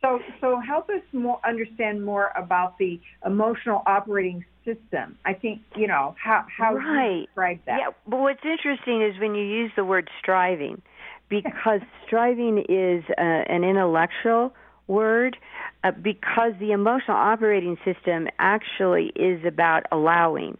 [0.00, 5.16] So, so help us more understand more about the emotional operating system.
[5.24, 7.20] I think you know how how right.
[7.20, 7.78] you describe that.
[7.80, 10.82] Yeah, but what's interesting is when you use the word striving,
[11.30, 14.52] because striving is uh, an intellectual
[14.86, 15.38] word
[15.84, 20.56] uh, because the emotional operating system actually is about allowing.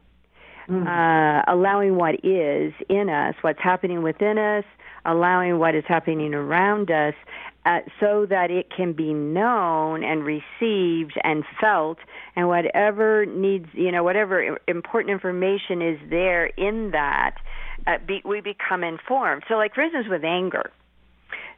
[0.68, 0.86] Mm-hmm.
[0.86, 4.64] Uh, allowing what is in us, what's happening within us,
[5.04, 7.12] allowing what is happening around us,
[7.66, 11.98] uh, so that it can be known and received and felt,
[12.34, 17.36] and whatever needs, you know, whatever important information is there in that,
[17.86, 19.42] uh, be, we become informed.
[19.48, 20.70] So, like for instance, with anger,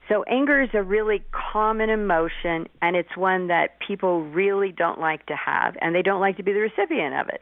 [0.08, 5.26] so anger is a really common emotion, and it's one that people really don't like
[5.26, 7.40] to have, and they don't like to be the recipient of it.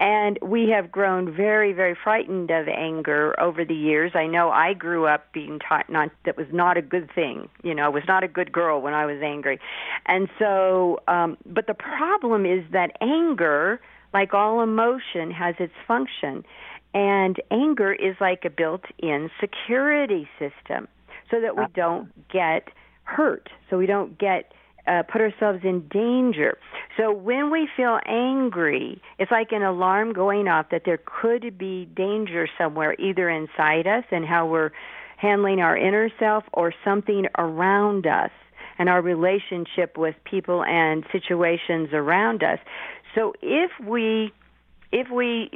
[0.00, 4.12] And we have grown very, very frightened of anger over the years.
[4.14, 7.48] I know I grew up being taught not that was not a good thing.
[7.62, 9.60] You know, I was not a good girl when I was angry.
[10.06, 13.80] And so, um, but the problem is that anger,
[14.12, 16.44] like all emotion, has its function.
[16.92, 20.88] And anger is like a built in security system
[21.30, 22.68] so that we don't get
[23.04, 24.52] hurt, so we don't get
[24.86, 26.58] uh, put ourselves in danger.
[26.96, 31.86] So when we feel angry, it's like an alarm going off that there could be
[31.96, 34.70] danger somewhere, either inside us and how we're
[35.16, 38.30] handling our inner self, or something around us
[38.78, 42.58] and our relationship with people and situations around us.
[43.14, 44.32] So if we
[44.92, 45.50] if we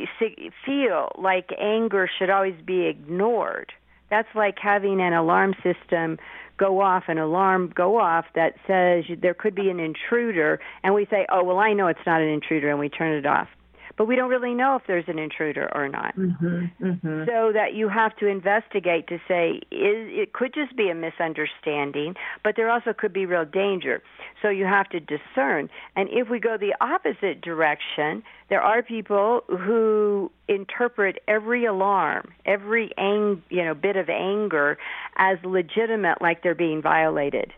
[0.64, 3.72] feel like anger should always be ignored,
[4.11, 6.18] that's like having an alarm system
[6.57, 11.07] go off, an alarm go off that says there could be an intruder, and we
[11.07, 13.49] say, oh, well, I know it's not an intruder, and we turn it off
[13.98, 16.16] but we don't really know if there's an intruder or not.
[16.16, 17.24] Mm-hmm, mm-hmm.
[17.26, 22.14] So that you have to investigate to say is, it could just be a misunderstanding,
[22.44, 24.02] but there also could be real danger.
[24.40, 25.68] So you have to discern.
[25.96, 32.92] And if we go the opposite direction, there are people who interpret every alarm, every
[32.96, 34.78] ang- you know bit of anger
[35.16, 37.52] as legitimate, like they're being violated.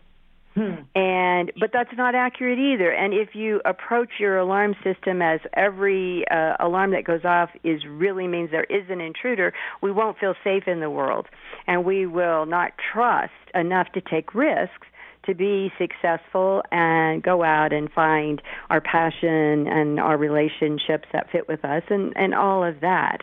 [0.53, 0.83] Hmm.
[0.95, 2.91] And but that's not accurate either.
[2.91, 7.81] And if you approach your alarm system as every uh, alarm that goes off is
[7.87, 11.27] really means there is an intruder, we won't feel safe in the world,
[11.67, 14.87] and we will not trust enough to take risks
[15.25, 21.47] to be successful and go out and find our passion and our relationships that fit
[21.47, 23.19] with us and and all of that.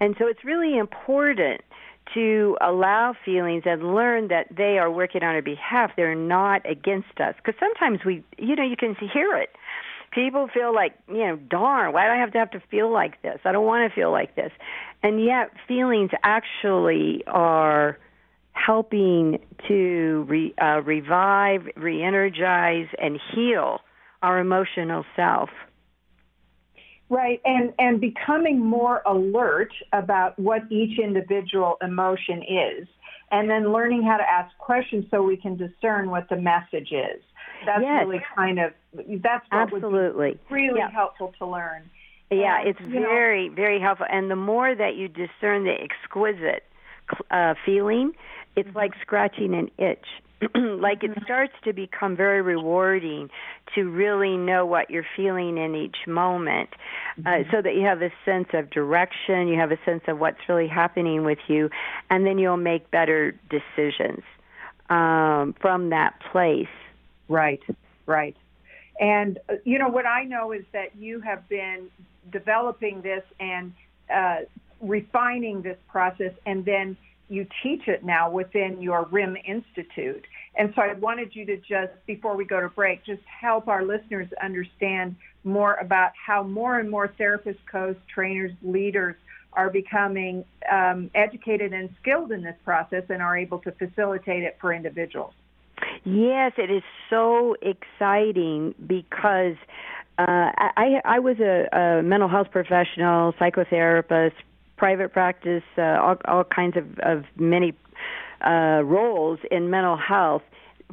[0.00, 1.60] And so it's really important
[2.14, 5.92] to allow feelings and learn that they are working on our behalf.
[5.96, 7.34] They're not against us.
[7.36, 9.50] Because sometimes we, you know, you can hear it.
[10.12, 13.20] People feel like, you know, darn, why do I have to have to feel like
[13.22, 13.40] this?
[13.44, 14.52] I don't want to feel like this.
[15.02, 17.98] And yet, feelings actually are
[18.52, 23.80] helping to re, uh, revive, re energize, and heal
[24.22, 25.50] our emotional self.
[27.10, 32.88] Right, and and becoming more alert about what each individual emotion is,
[33.30, 37.22] and then learning how to ask questions so we can discern what the message is.
[37.64, 38.04] That's yes.
[38.06, 38.72] really kind of
[39.22, 40.90] that's absolutely really yeah.
[40.90, 41.88] helpful to learn.
[42.30, 46.64] Yeah, and, it's very know, very helpful, and the more that you discern the exquisite
[47.30, 48.12] uh, feeling,
[48.56, 50.06] it's like scratching an itch
[50.54, 51.24] like it mm-hmm.
[51.24, 53.28] starts to become very rewarding
[53.74, 56.70] to really know what you're feeling in each moment
[57.18, 57.50] uh, mm-hmm.
[57.50, 60.68] so that you have a sense of direction, you have a sense of what's really
[60.68, 61.68] happening with you,
[62.08, 64.22] and then you'll make better decisions
[64.90, 66.68] um, from that place.
[67.28, 67.62] Right,
[68.06, 68.36] right.
[69.00, 71.88] And, uh, you know, what I know is that you have been
[72.30, 73.72] developing this and
[74.14, 74.36] uh,
[74.80, 76.96] refining this process and then
[77.28, 80.24] you teach it now within your RIM Institute.
[80.56, 83.84] And so I wanted you to just, before we go to break, just help our
[83.84, 89.14] listeners understand more about how more and more therapists, coaches, trainers, leaders
[89.52, 94.56] are becoming um, educated and skilled in this process and are able to facilitate it
[94.60, 95.32] for individuals.
[96.04, 99.56] Yes, it is so exciting because
[100.18, 104.32] uh, I, I was a, a mental health professional, psychotherapist,
[104.78, 107.74] private practice, uh, all, all kinds of, of many
[108.46, 110.42] uh, roles in mental health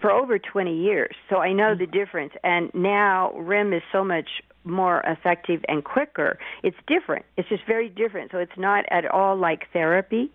[0.01, 1.15] for over 20 years.
[1.29, 2.33] So I know the difference.
[2.43, 4.29] And now RIM is so much
[4.65, 6.37] more effective and quicker.
[6.63, 7.25] It's different.
[7.37, 8.31] It's just very different.
[8.31, 10.31] So it's not at all like therapy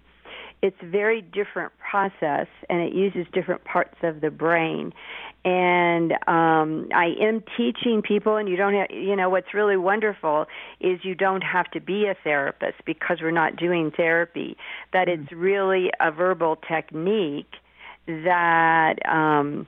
[0.62, 4.92] it's a very different process and it uses different parts of the brain
[5.44, 10.46] and um i am teaching people and you don't have you know what's really wonderful
[10.80, 14.56] is you don't have to be a therapist because we're not doing therapy
[14.92, 15.22] that mm-hmm.
[15.22, 17.54] it's really a verbal technique
[18.06, 19.66] that um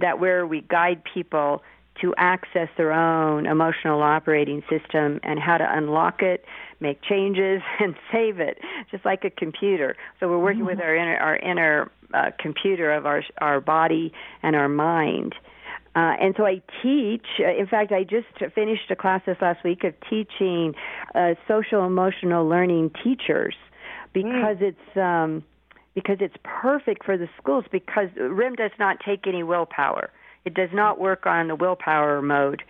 [0.00, 1.62] that where we guide people
[2.00, 6.44] to access their own emotional operating system and how to unlock it,
[6.80, 8.58] make changes, and save it,
[8.90, 9.96] just like a computer.
[10.20, 10.68] So we're working mm-hmm.
[10.68, 15.34] with our inner, our inner uh, computer of our our body and our mind.
[15.96, 17.26] Uh, and so I teach.
[17.38, 20.74] Uh, in fact, I just finished a class this last week of teaching
[21.14, 23.54] uh, social emotional learning teachers
[24.12, 24.72] because mm.
[24.72, 25.44] it's um,
[25.94, 30.10] because it's perfect for the schools because RIM does not take any willpower.
[30.44, 32.62] It does not work on the willpower mode.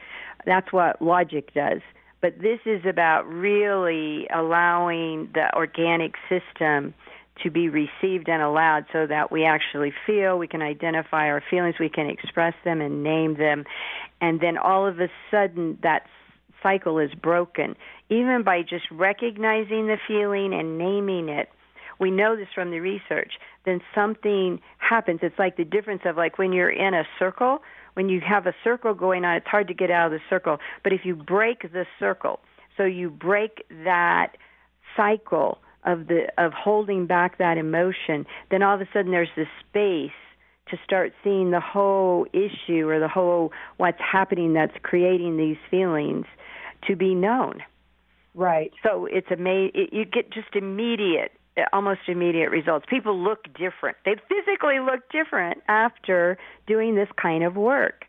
[0.46, 1.80] That's what logic does.
[2.20, 6.94] But this is about really allowing the organic system
[7.42, 11.74] to be received and allowed so that we actually feel, we can identify our feelings,
[11.80, 13.64] we can express them and name them.
[14.20, 16.06] And then all of a sudden, that
[16.62, 17.76] cycle is broken.
[18.08, 21.48] Even by just recognizing the feeling and naming it,
[21.98, 25.20] we know this from the research, then something happens.
[25.22, 27.58] It's like the difference of like when you're in a circle,
[27.94, 30.58] when you have a circle going on, it's hard to get out of the circle.
[30.82, 32.40] But if you break the circle,
[32.76, 34.36] so you break that
[34.96, 39.48] cycle of the of holding back that emotion, then all of a sudden there's this
[39.68, 40.10] space
[40.68, 46.24] to start seeing the whole issue or the whole what's happening that's creating these feelings
[46.86, 47.62] to be known.
[48.34, 48.72] Right.
[48.82, 51.32] So it's ama- it, you get just immediate
[51.72, 52.86] almost immediate results.
[52.88, 53.96] People look different.
[54.04, 58.06] They physically look different after doing this kind of work.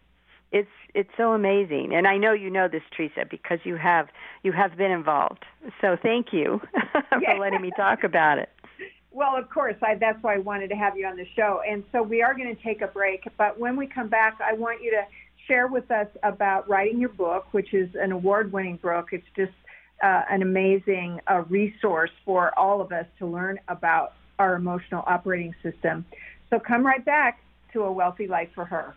[0.51, 4.07] It's it's so amazing, and I know you know this, Tresa, because you have
[4.43, 5.43] you have been involved.
[5.81, 6.61] So thank you
[7.09, 8.49] for letting me talk about it.
[9.11, 11.61] Well, of course, I, that's why I wanted to have you on the show.
[11.65, 14.53] And so we are going to take a break, but when we come back, I
[14.53, 15.03] want you to
[15.47, 19.09] share with us about writing your book, which is an award-winning book.
[19.13, 19.53] It's just
[20.03, 25.55] uh, an amazing uh, resource for all of us to learn about our emotional operating
[25.63, 26.05] system.
[26.49, 27.41] So come right back
[27.73, 28.95] to A Wealthy Life for Her.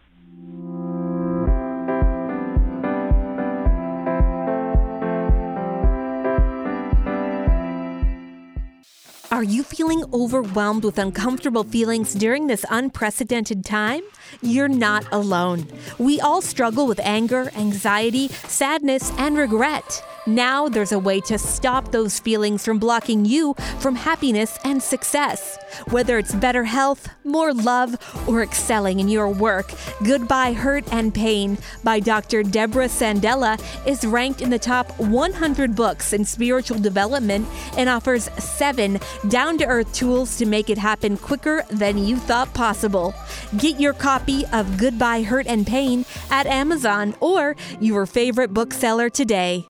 [9.31, 14.01] Are you feeling overwhelmed with uncomfortable feelings during this unprecedented time?
[14.41, 15.67] You're not alone.
[15.99, 20.03] We all struggle with anger, anxiety, sadness, and regret.
[20.27, 25.59] Now there's a way to stop those feelings from blocking you from happiness and success.
[25.89, 27.97] Whether it's better health, more love,
[28.29, 29.73] or excelling in your work,
[30.05, 32.43] Goodbye Hurt and Pain by Dr.
[32.43, 37.49] Deborah Sandella is ranked in the top 100 books in spiritual development
[37.79, 38.99] and offers seven
[39.29, 43.15] down to earth tools to make it happen quicker than you thought possible.
[43.57, 49.67] Get your copy of Goodbye Hurt and Pain at Amazon or your favorite bookseller today.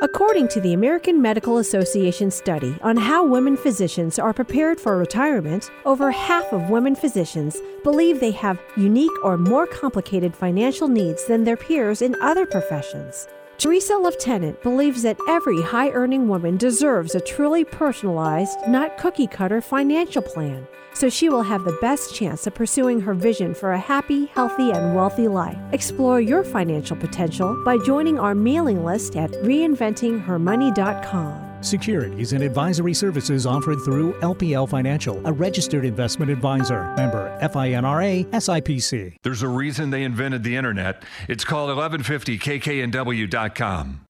[0.00, 5.72] According to the American Medical Association study on how women physicians are prepared for retirement,
[5.84, 11.42] over half of women physicians believe they have unique or more complicated financial needs than
[11.42, 13.26] their peers in other professions.
[13.58, 19.60] Tresa Leftenant believes that every high earning woman deserves a truly personalized, not cookie cutter
[19.60, 23.78] financial plan, so she will have the best chance of pursuing her vision for a
[23.78, 25.58] happy, healthy, and wealthy life.
[25.72, 31.47] Explore your financial potential by joining our mailing list at reinventinghermoney.com.
[31.60, 36.94] Securities and advisory services offered through LPL Financial, a registered investment advisor.
[36.96, 39.16] Member FINRA SIPC.
[39.22, 41.02] There's a reason they invented the internet.
[41.28, 44.00] It's called 1150kknw.com.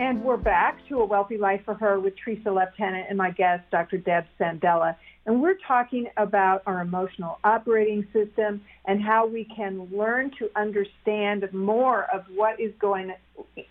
[0.00, 3.62] And we're back to A Wealthy Life for Her with Tresa Leftenant and my guest,
[3.70, 3.98] Dr.
[3.98, 4.96] Deb Sandella.
[5.26, 11.48] And we're talking about our emotional operating system and how we can learn to understand
[11.52, 13.12] more of what is going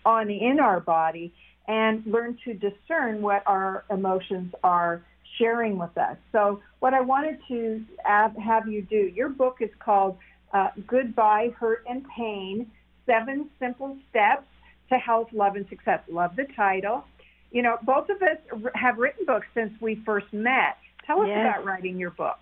[0.04, 1.32] on in our body
[1.66, 5.02] and learn to discern what our emotions are
[5.38, 6.16] sharing with us.
[6.32, 10.16] So, what I wanted to have you do, your book is called
[10.52, 12.70] uh, Goodbye Hurt and Pain
[13.06, 14.46] Seven Simple Steps
[14.88, 16.00] to Health, Love, and Success.
[16.08, 17.04] Love the title.
[17.50, 18.38] You know, both of us
[18.74, 20.76] have written books since we first met.
[21.06, 21.46] Tell us Yes.
[21.46, 22.38] about writing your book.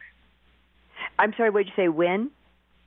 [1.18, 1.88] I'm sorry, what did you say?
[1.88, 2.30] When?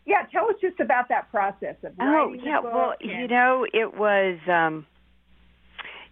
[0.05, 2.57] Yeah, tell us just about that process of Oh, writing yeah.
[2.57, 2.73] the book.
[2.73, 4.37] Well, and- you know, it was.
[4.47, 4.85] um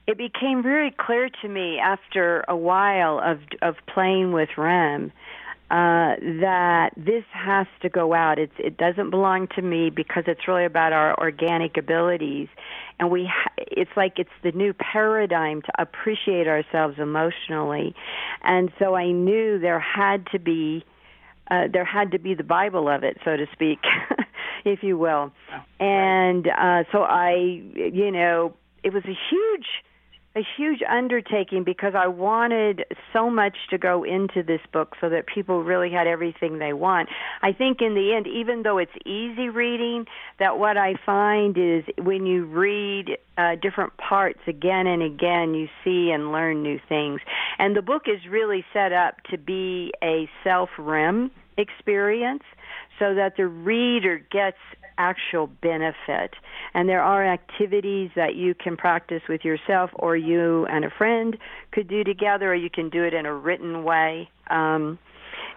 [0.08, 5.12] It became very clear to me after a while of of playing with RIM
[5.72, 8.40] uh, that this has to go out.
[8.40, 12.48] It's it doesn't belong to me because it's really about our organic abilities,
[13.00, 13.26] and we.
[13.32, 17.94] Ha- it's like it's the new paradigm to appreciate ourselves emotionally,
[18.44, 20.84] and so I knew there had to be.
[21.52, 23.80] Uh, there had to be the Bible of it, so to speak,
[24.66, 25.32] if you will.
[25.80, 28.54] And uh, so I, you know,
[28.84, 29.66] it was a huge,
[30.40, 35.26] a huge undertaking because I wanted so much to go into this book so that
[35.28, 37.10] people really had everything they want.
[37.42, 40.06] I think in the end, even though it's easy reading,
[40.40, 45.68] that what I find is when you read uh, different parts again and again, you
[45.84, 47.20] see and learn new things.
[47.58, 52.44] And the book is really set up to be a self RIM experience
[52.98, 54.58] so that the reader gets
[55.00, 56.36] actual benefit.
[56.76, 61.38] And there are activities that you can practice with yourself or you and a friend
[61.72, 64.30] could do together, or you can do it in a written way.
[64.52, 65.00] Um,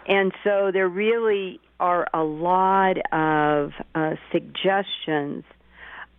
[0.06, 5.44] and so there really are a lot of uh, suggestions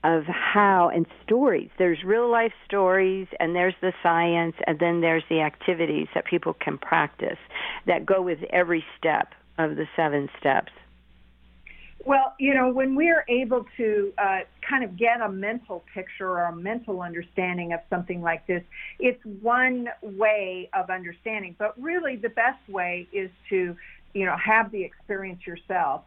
[0.04, 1.70] of how and stories.
[1.78, 6.54] There's real life stories, and there's the science, and then there's the activities that people
[6.54, 7.38] can practice
[7.88, 10.72] that go with every step of the seven steps.
[12.06, 16.44] Well, you know, when we're able to uh, kind of get a mental picture or
[16.46, 18.62] a mental understanding of something like this,
[19.00, 21.56] it's one way of understanding.
[21.58, 23.76] But really, the best way is to,
[24.14, 26.04] you know, have the experience yourself.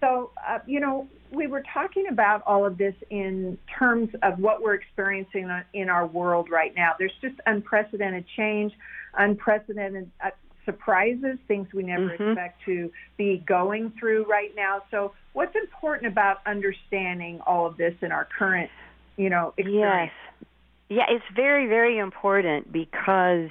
[0.00, 4.62] So, uh, you know, we were talking about all of this in terms of what
[4.62, 6.92] we're experiencing in our world right now.
[6.98, 8.72] There's just unprecedented change,
[9.14, 10.30] unprecedented uh,
[10.64, 12.32] surprises, things we never Mhm.
[12.32, 14.82] expect to be going through right now.
[14.90, 18.70] So, what's important about understanding all of this in our current,
[19.16, 20.12] you know, experience?
[20.12, 20.46] Yes.
[20.88, 23.50] Yeah, it's very, very important because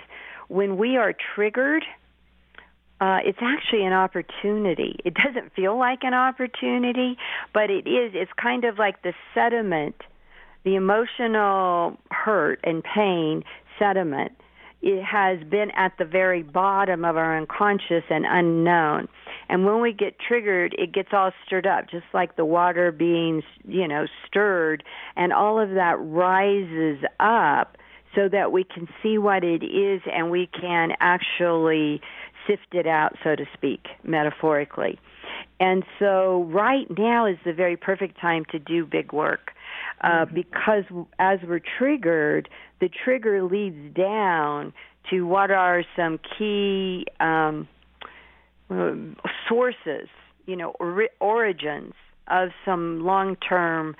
[0.50, 1.86] when we are triggered,
[3.00, 5.00] uh, it's actually an opportunity.
[5.06, 7.18] It doesn't feel like an opportunity,
[7.54, 8.14] but it is.
[8.14, 9.96] It's kind of like the sediment,
[10.64, 13.46] the emotional hurt and pain
[13.78, 14.34] sediment.
[14.82, 19.08] It has been at the very bottom of our unconscious and unknown.
[19.50, 23.44] And when we get triggered, it gets all stirred up, just like the water being,
[23.68, 24.84] you know, stirred,
[25.16, 27.78] and all of that rises up
[28.16, 32.02] so that we can see what it is and we can actually
[32.48, 35.00] sift it out, so to speak, metaphorically.
[35.60, 39.52] And so right now is the very perfect time to do big work.
[40.02, 40.84] Uh, because
[41.18, 44.74] as we're triggered, the trigger leads down
[45.10, 47.68] to what are some key um,
[49.48, 50.08] sources,
[50.46, 51.94] you know, or, origins
[52.28, 53.96] of some long-term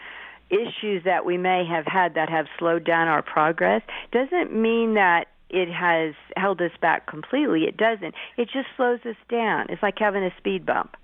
[0.50, 3.82] issues that we may have had that have slowed down our progress.
[4.12, 7.64] Doesn't mean that it has held us back completely.
[7.64, 8.14] It doesn't.
[8.38, 9.68] It just slows us down.
[9.70, 10.96] It's like having a speed bump.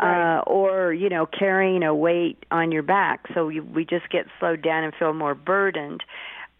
[0.00, 0.38] Right.
[0.38, 4.26] Uh, or you know carrying a weight on your back so you, we just get
[4.40, 6.02] slowed down and feel more burdened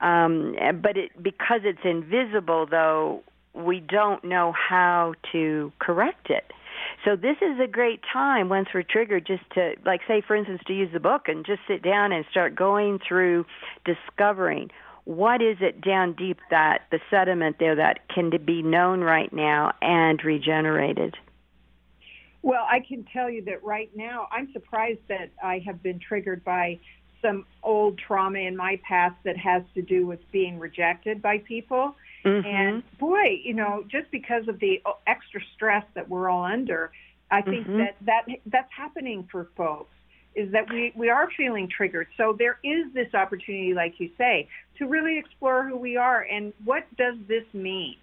[0.05, 3.23] um, but it, because it's invisible, though,
[3.55, 6.45] we don't know how to correct it.
[7.05, 10.61] So this is a great time once we're triggered just to, like, say, for instance,
[10.67, 13.47] to use the book and just sit down and start going through
[13.85, 14.71] discovering
[15.05, 19.73] what is it down deep that the sediment there that can be known right now
[19.81, 21.17] and regenerated.
[22.45, 26.45] Well, I can tell you that right now I'm surprised that I have been triggered
[26.45, 26.79] by
[27.23, 31.97] some old trauma in my past that has to do with being rejected by people.
[32.23, 32.47] Mm-hmm.
[32.47, 36.93] And boy, you know, just because of the extra stress that we're all under,
[37.31, 37.79] I think mm-hmm.
[37.79, 39.95] that, that that's happening for folks
[40.35, 42.09] is that we, we are feeling triggered.
[42.19, 46.53] So there is this opportunity, like you say, to really explore who we are and
[46.67, 47.97] what does this mean?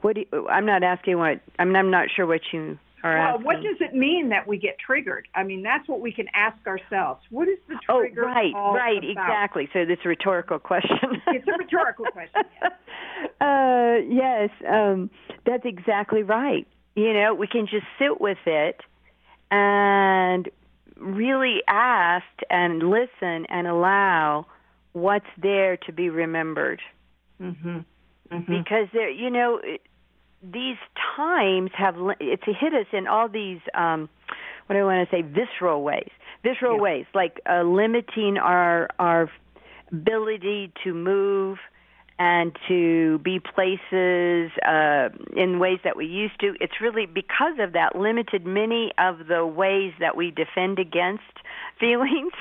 [0.00, 3.56] What do you, I'm not asking what I'm, I'm not sure what you well, what
[3.56, 5.28] does it mean that we get triggered?
[5.34, 7.22] I mean, that's what we can ask ourselves.
[7.30, 8.24] What is the oh, trigger?
[8.24, 9.10] Oh, right, right, about?
[9.10, 9.68] exactly.
[9.72, 10.96] So this a rhetorical question.
[11.26, 12.42] it's a rhetorical question.
[12.62, 12.72] Yes.
[13.40, 15.10] Uh, yes, um,
[15.44, 16.66] that's exactly right.
[16.94, 18.80] You know, we can just sit with it
[19.50, 20.48] and
[20.96, 24.46] really ask and listen and allow
[24.92, 26.80] what's there to be remembered.
[27.40, 27.78] Mm-hmm.
[28.32, 28.52] Mm-hmm.
[28.52, 29.60] Because there, you know,
[30.52, 30.76] these
[31.16, 34.08] times have it's hit us in all these um,
[34.66, 36.10] what do I want to say visceral ways,
[36.42, 36.82] visceral yeah.
[36.82, 39.30] ways like uh, limiting our our
[39.92, 41.58] ability to move
[42.18, 46.54] and to be places uh, in ways that we used to.
[46.60, 51.22] It's really because of that limited many of the ways that we defend against
[51.80, 52.32] feelings.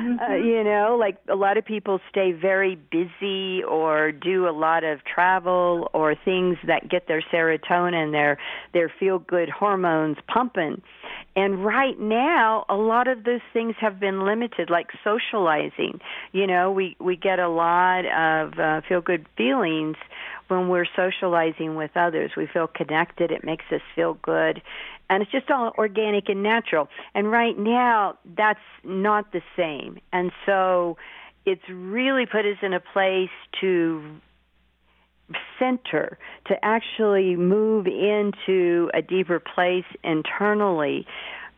[0.00, 0.18] Mm-hmm.
[0.18, 4.84] Uh, you know, like a lot of people stay very busy or do a lot
[4.84, 8.38] of travel or things that get their serotonin, their
[8.74, 10.82] their feel good hormones pumping.
[11.34, 16.00] And right now, a lot of those things have been limited, like socializing.
[16.32, 19.96] You know, we we get a lot of uh, feel good feelings
[20.48, 22.32] when we're socializing with others.
[22.36, 23.30] We feel connected.
[23.30, 24.60] It makes us feel good
[25.12, 26.88] and it's just all organic and natural.
[27.14, 29.98] And right now, that's not the same.
[30.10, 30.96] And so
[31.44, 33.28] it's really put us in a place
[33.60, 34.02] to
[35.58, 41.06] center, to actually move into a deeper place internally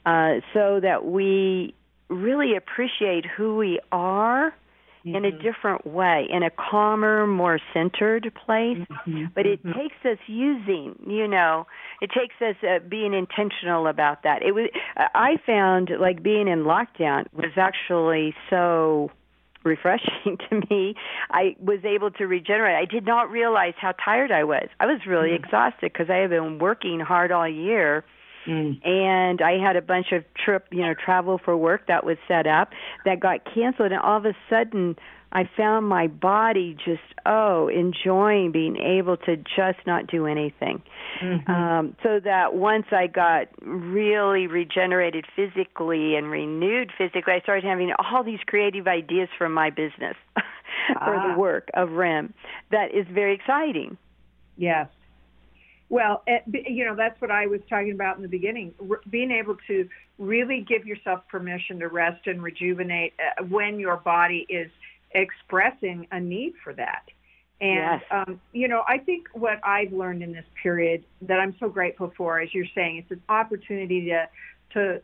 [0.07, 1.75] uh, so that we
[2.09, 5.17] really appreciate who we are mm-hmm.
[5.17, 5.43] in a mm-hmm.
[5.43, 8.79] different way, in a calmer, more centered place.
[8.79, 9.25] Mm-hmm.
[9.35, 9.79] But it mm-hmm.
[9.79, 11.67] takes us using, you know,
[12.01, 14.43] it takes us uh, being intentional about that.
[14.43, 19.11] It was I found like being in lockdown was actually so
[19.65, 20.95] refreshing to me.
[21.31, 22.77] I was able to regenerate.
[22.77, 24.69] I did not realize how tired I was.
[24.81, 25.37] I was really mm.
[25.43, 28.05] exhausted because I had been working hard all year
[28.47, 28.87] Mm.
[28.87, 32.47] And I had a bunch of trip, you know, travel for work that was set
[32.47, 32.71] up
[33.05, 34.97] that got canceled, and all of a sudden,
[35.35, 40.83] I found my body just oh enjoying being able to just not do anything.
[41.23, 41.51] Mm-hmm.
[41.51, 47.93] Um, so that once I got really regenerated physically and renewed physically, I started having
[47.99, 50.43] all these creative ideas for my business, for
[51.17, 51.33] ah.
[51.33, 52.33] the work of RIM.
[52.71, 53.97] That is very exciting.
[54.57, 54.89] Yes,
[55.89, 58.75] well, eh, you know, that's what I was talking about in the beginning.
[59.11, 64.47] being able to really give yourself permission to rest and rejuvenate uh, when your body
[64.49, 64.71] is
[65.15, 67.05] expressing a need for that.
[67.61, 68.03] And, yes.
[68.11, 72.13] um, you know, I think what I've learned in this period that I'm so grateful
[72.17, 74.29] for, as you're saying, it's an opportunity to
[74.73, 75.01] to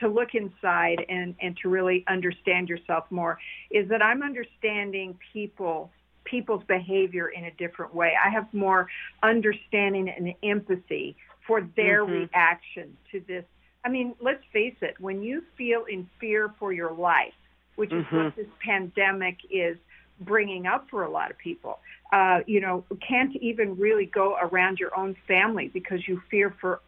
[0.00, 3.38] to look inside and and to really understand yourself more
[3.70, 5.90] is that I'm understanding people
[6.24, 8.14] people's behavior in a different way.
[8.22, 8.88] I have more
[9.22, 12.24] understanding and empathy for their mm-hmm.
[12.34, 13.44] reaction to this.
[13.84, 17.34] I mean, let's face it, when you feel in fear for your life,
[17.76, 18.16] which is mm-hmm.
[18.16, 19.76] what this pandemic is
[20.20, 21.80] bringing up for a lot of people,
[22.12, 26.80] uh, you know, can't even really go around your own family because you fear for,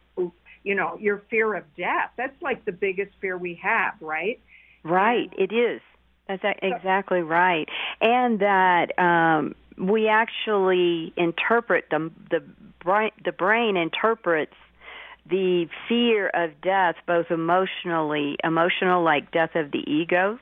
[0.63, 2.11] you know, your fear of death.
[2.15, 4.39] That's like the biggest fear we have, right?
[4.83, 5.81] Right, it is.
[6.27, 7.69] That's exactly right,
[8.01, 12.43] and that um, we actually interpret the the
[12.83, 13.11] brain.
[13.23, 14.55] The brain interprets
[15.29, 20.37] the fear of death, both emotionally, emotional like death of the ego,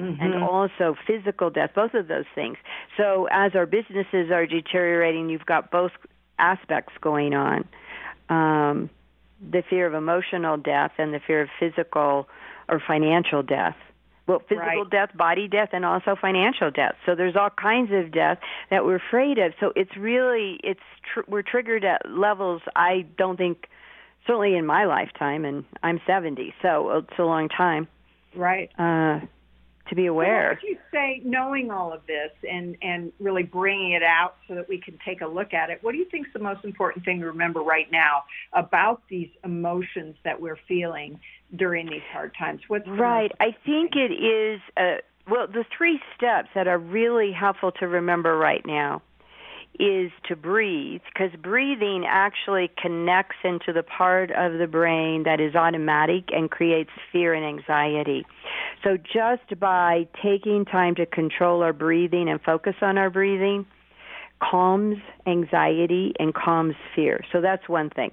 [0.00, 0.22] mm-hmm.
[0.22, 2.56] and also physical death, both of those things.
[2.96, 5.92] So as our businesses are deteriorating, you've got both
[6.38, 7.68] aspects going on.
[8.28, 8.90] Um,
[9.40, 12.28] the fear of emotional death and the fear of physical
[12.68, 13.76] or financial death.
[14.26, 14.90] Well, physical right.
[14.90, 16.94] death, body death, and also financial death.
[17.04, 18.38] So there's all kinds of death
[18.70, 19.54] that we're afraid of.
[19.58, 20.80] So it's really it's
[21.12, 23.66] tr- we're triggered at levels I don't think
[24.26, 27.88] certainly in my lifetime, and I'm 70, so it's a long time.
[28.34, 28.70] Right.
[28.78, 29.20] Uh,
[29.90, 30.58] to be aware.
[30.62, 34.68] Would you say, knowing all of this and and really bringing it out so that
[34.68, 35.80] we can take a look at it?
[35.82, 38.24] What do you think is the most important thing to remember right now
[38.54, 41.20] about these emotions that we're feeling
[41.54, 42.62] during these hard times?
[42.68, 43.32] What's right?
[43.40, 44.60] I think it is.
[44.76, 49.02] Uh, well, the three steps that are really helpful to remember right now
[49.78, 55.54] is to breathe because breathing actually connects into the part of the brain that is
[55.54, 58.26] automatic and creates fear and anxiety.
[58.84, 63.64] So just by taking time to control our breathing and focus on our breathing
[64.42, 64.96] calms
[65.26, 67.22] anxiety and calms fear.
[67.32, 68.10] So that's one thing.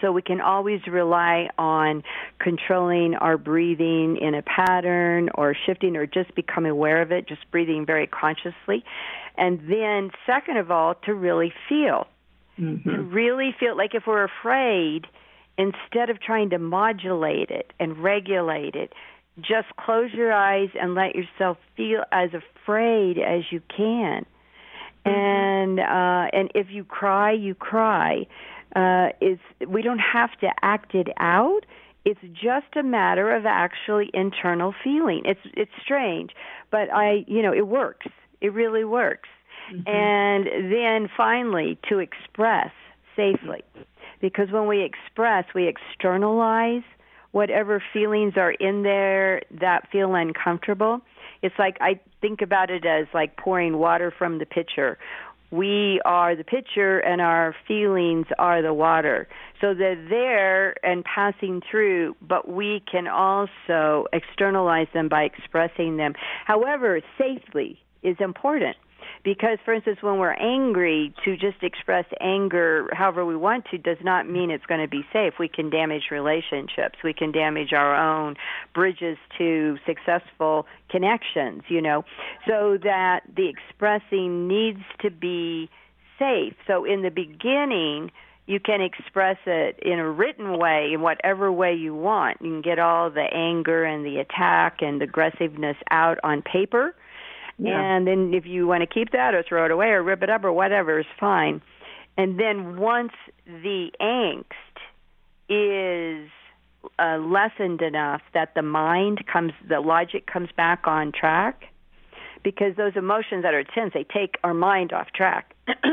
[0.00, 2.02] So we can always rely on
[2.38, 7.50] controlling our breathing in a pattern or shifting or just become aware of it, just
[7.50, 8.84] breathing very consciously.
[9.36, 12.06] And then, second of all, to really feel.
[12.58, 12.90] Mm-hmm.
[12.90, 15.06] To really feel like if we're afraid,
[15.56, 18.92] instead of trying to modulate it and regulate it,
[19.40, 24.26] just close your eyes and let yourself feel as afraid as you can.
[25.06, 25.10] Mm-hmm.
[25.10, 28.26] And uh, and if you cry, you cry
[28.76, 31.60] uh, is we don't have to act it out.
[32.04, 35.22] It's just a matter of actually internal feeling.
[35.24, 36.30] It's it's strange,
[36.70, 38.06] but I you know it works.
[38.40, 39.28] It really works.
[39.72, 39.88] Mm-hmm.
[39.88, 42.70] And then finally to express
[43.16, 43.62] safely,
[44.20, 46.84] because when we express, we externalize
[47.32, 51.00] whatever feelings are in there that feel uncomfortable.
[51.42, 54.98] It's like I think about it as like pouring water from the pitcher
[55.50, 59.28] we are the pitcher and our feelings are the water.
[59.60, 66.14] So they're there and passing through, but we can also externalize them by expressing them.
[66.44, 68.76] However, safely is important
[69.24, 73.98] because for instance when we're angry to just express anger however we want to does
[74.02, 75.34] not mean it's going to be safe.
[75.38, 76.98] We can damage relationships.
[77.02, 78.36] We can damage our own
[78.74, 82.04] bridges to successful connections you know?
[82.46, 85.68] So that the expressing needs to be
[86.18, 86.54] safe.
[86.66, 88.10] So in the beginning
[88.48, 92.38] you can express it in a written way in whatever way you want.
[92.40, 96.94] You can get all the anger and the attack and aggressiveness out on paper
[97.58, 97.96] yeah.
[97.96, 100.30] And then if you want to keep that or throw it away or rip it
[100.30, 101.60] up or whatever is fine.
[102.16, 103.12] And then once
[103.46, 104.44] the angst
[105.48, 106.30] is
[106.98, 111.64] uh, lessened enough that the mind comes, the logic comes back on track,
[112.44, 115.54] because those emotions that are tense, they take our mind off track.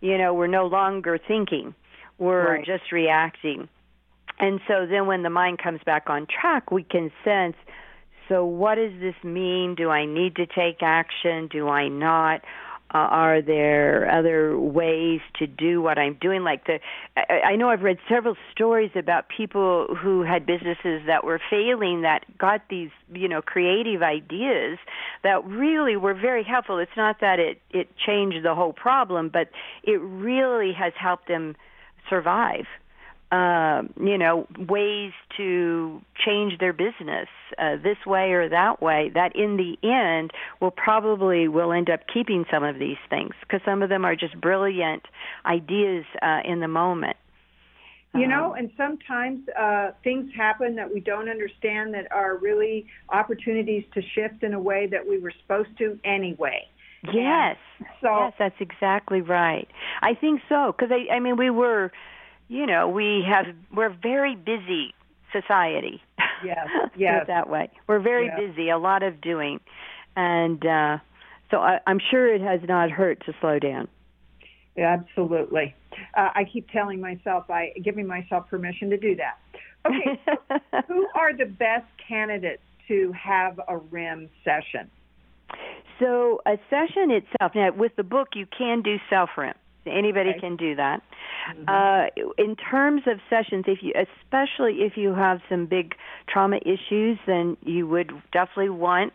[0.00, 1.74] you know, we're no longer thinking,
[2.18, 2.66] we're right.
[2.66, 3.68] just reacting.
[4.40, 7.56] And so then when the mind comes back on track, we can sense
[8.28, 9.74] so, what does this mean?
[9.74, 11.48] Do I need to take action?
[11.48, 12.42] Do I not?
[12.94, 16.42] Uh, are there other ways to do what I'm doing?
[16.42, 16.78] Like the,
[17.18, 22.00] I, I know I've read several stories about people who had businesses that were failing
[22.02, 24.78] that got these, you know, creative ideas
[25.22, 26.78] that really were very helpful.
[26.78, 29.50] It's not that it it changed the whole problem, but
[29.82, 31.56] it really has helped them
[32.08, 32.64] survive
[33.30, 39.10] uh, you know, ways to change their business uh, this way or that way.
[39.12, 43.60] That in the end will probably will end up keeping some of these things because
[43.64, 45.02] some of them are just brilliant
[45.44, 47.16] ideas uh, in the moment.
[48.14, 52.86] You know, um, and sometimes uh, things happen that we don't understand that are really
[53.10, 56.66] opportunities to shift in a way that we were supposed to anyway.
[57.12, 57.56] Yes.
[58.00, 59.68] So yes, that's exactly right.
[60.00, 61.92] I think so because I, I mean, we were
[62.48, 64.94] you know, we have we're very busy
[65.32, 66.02] society.
[66.44, 67.26] Yes, yes.
[67.26, 67.70] that way.
[67.86, 68.38] We're very yes.
[68.38, 69.60] busy, a lot of doing,
[70.16, 70.98] and uh,
[71.50, 73.88] so I, I'm sure it has not hurt to slow down.
[74.76, 75.74] Absolutely.
[76.16, 79.38] Uh, I keep telling myself, I giving myself permission to do that.
[79.86, 84.90] Okay, so who are the best candidates to have a RIM session?
[85.98, 87.52] So a session itself.
[87.54, 89.54] Now, with the book, you can do self RIM.
[89.88, 90.40] Anybody okay.
[90.40, 91.02] can do that.
[91.50, 91.68] Mm-hmm.
[91.68, 95.94] Uh, in terms of sessions, if you, especially if you have some big
[96.28, 99.14] trauma issues, then you would definitely want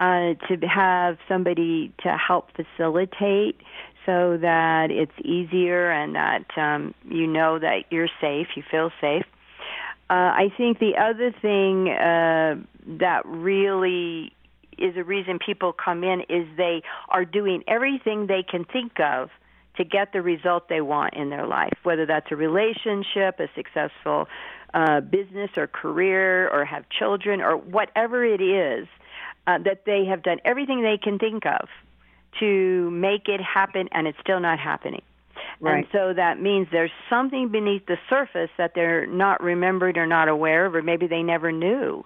[0.00, 3.56] uh, to have somebody to help facilitate
[4.06, 9.24] so that it's easier and that um, you know that you're safe, you feel safe.
[10.10, 12.56] Uh, I think the other thing uh,
[12.98, 14.32] that really
[14.76, 19.30] is a reason people come in is they are doing everything they can think of
[19.76, 24.28] to get the result they want in their life, whether that's a relationship, a successful
[24.72, 28.86] uh, business or career, or have children, or whatever it is,
[29.46, 31.68] uh, that they have done everything they can think of
[32.40, 35.02] to make it happen, and it's still not happening.
[35.60, 35.78] Right.
[35.78, 40.28] And so that means there's something beneath the surface that they're not remembered or not
[40.28, 42.04] aware of, or maybe they never knew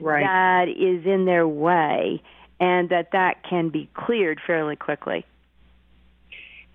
[0.00, 0.24] Right.
[0.24, 2.22] that is in their way,
[2.60, 5.24] and that that can be cleared fairly quickly.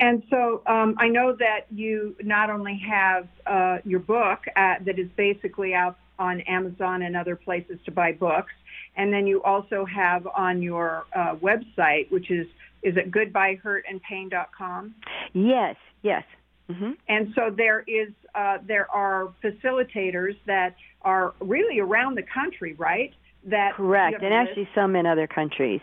[0.02, 4.98] And so um, I know that you not only have uh, your book uh, that
[4.98, 8.52] is basically out on Amazon and other places to buy books,
[8.98, 12.48] and then you also have on your uh, website, which is
[12.82, 14.96] is it goodbyehurtandpain.com?
[15.34, 16.24] Yes, yes.
[16.68, 22.74] hmm And so there is uh, there are facilitators that are really around the country,
[22.74, 23.14] right?
[23.46, 25.82] That Correct, and actually some in other countries.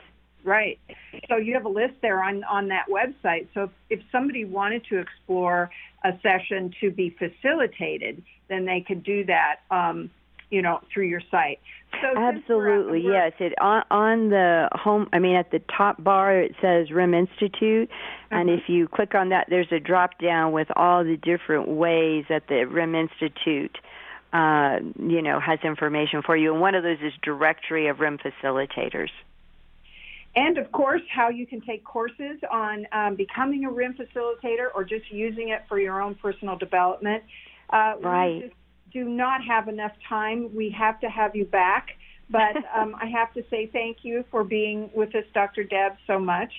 [0.48, 0.78] Right.
[1.28, 3.48] So you have a list there on, on that website.
[3.52, 5.70] So if, if somebody wanted to explore
[6.04, 10.10] a session to be facilitated, then they could do that, um,
[10.50, 11.60] you know, through your site.
[12.00, 13.32] So since we're- Absolutely, we're- yes.
[13.40, 15.10] It on, on the home.
[15.12, 17.90] I mean, at the top bar it says RIM Institute,
[18.30, 18.58] and Mhm.
[18.58, 22.46] if you click on that, there's a drop down with all the different ways that
[22.46, 23.76] the RIM Institute,
[24.32, 26.52] uh, you know, has information for you.
[26.52, 29.10] And one of those is directory of RIM facilitators.
[30.36, 34.84] And of course, how you can take courses on um, becoming a RIM facilitator or
[34.84, 37.24] just using it for your own personal development.
[37.70, 38.52] Uh, Right.
[38.90, 40.54] Do not have enough time.
[40.54, 41.90] We have to have you back.
[42.30, 45.64] But um, I have to say thank you for being with us, Dr.
[45.64, 46.52] Deb, so much.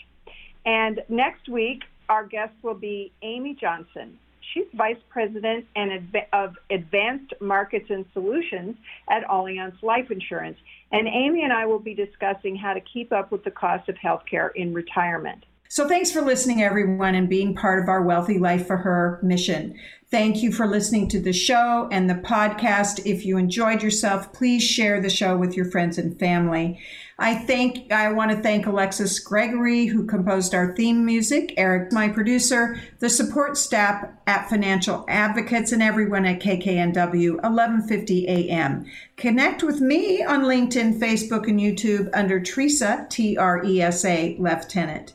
[0.65, 4.19] And next week, our guest will be Amy Johnson.
[4.53, 8.75] She's Vice President and of Advanced Markets and Solutions
[9.09, 10.57] at Allianz Life Insurance.
[10.91, 13.95] And Amy and I will be discussing how to keep up with the cost of
[13.95, 15.45] healthcare in retirement.
[15.71, 19.77] So thanks for listening, everyone, and being part of our Wealthy Life for Her mission.
[20.09, 23.05] Thank you for listening to the show and the podcast.
[23.05, 26.79] If you enjoyed yourself, please share the show with your friends and family.
[27.21, 32.07] I thank I want to thank Alexis Gregory, who composed our theme music, Eric, my
[32.07, 38.85] producer, the support staff at Financial Advocates, and everyone at KKNW 1150 AM.
[39.17, 44.37] Connect with me on LinkedIn, Facebook, and YouTube under Tresa, T R E S A,
[44.39, 45.13] Leftenant.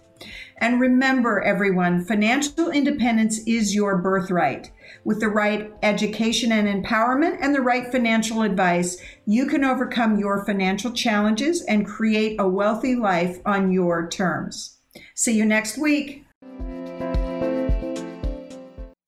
[0.59, 4.71] And remember, everyone, financial independence is your birthright.
[5.03, 10.45] With the right education and empowerment and the right financial advice, you can overcome your
[10.45, 14.79] financial challenges and create a wealthy life on your terms.
[15.15, 16.25] See you next week.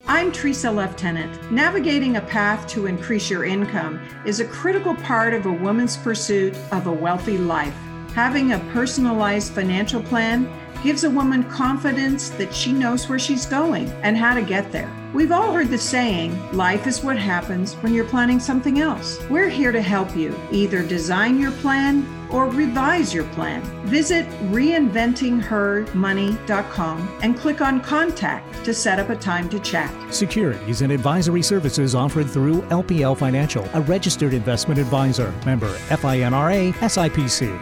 [0.08, 1.50] I'm Tresa Leftenant.
[1.50, 6.56] Navigating a path to increase your income is a critical part of a woman's pursuit
[6.72, 7.74] of a wealthy life.
[8.14, 10.50] Having a personalized financial plan
[10.82, 14.90] gives a woman confidence that she knows where she's going and how to get there.
[15.16, 19.18] We've all heard the saying, life is what happens when you're planning something else.
[19.30, 23.62] We're here to help you either design your plan or revise your plan.
[23.86, 29.90] Visit reinventinghermoney.com and click on contact to set up a time to chat.
[30.14, 35.32] Securities and advisory services offered through LPL Financial, a registered investment advisor.
[35.46, 37.58] Member FINRA SIPC.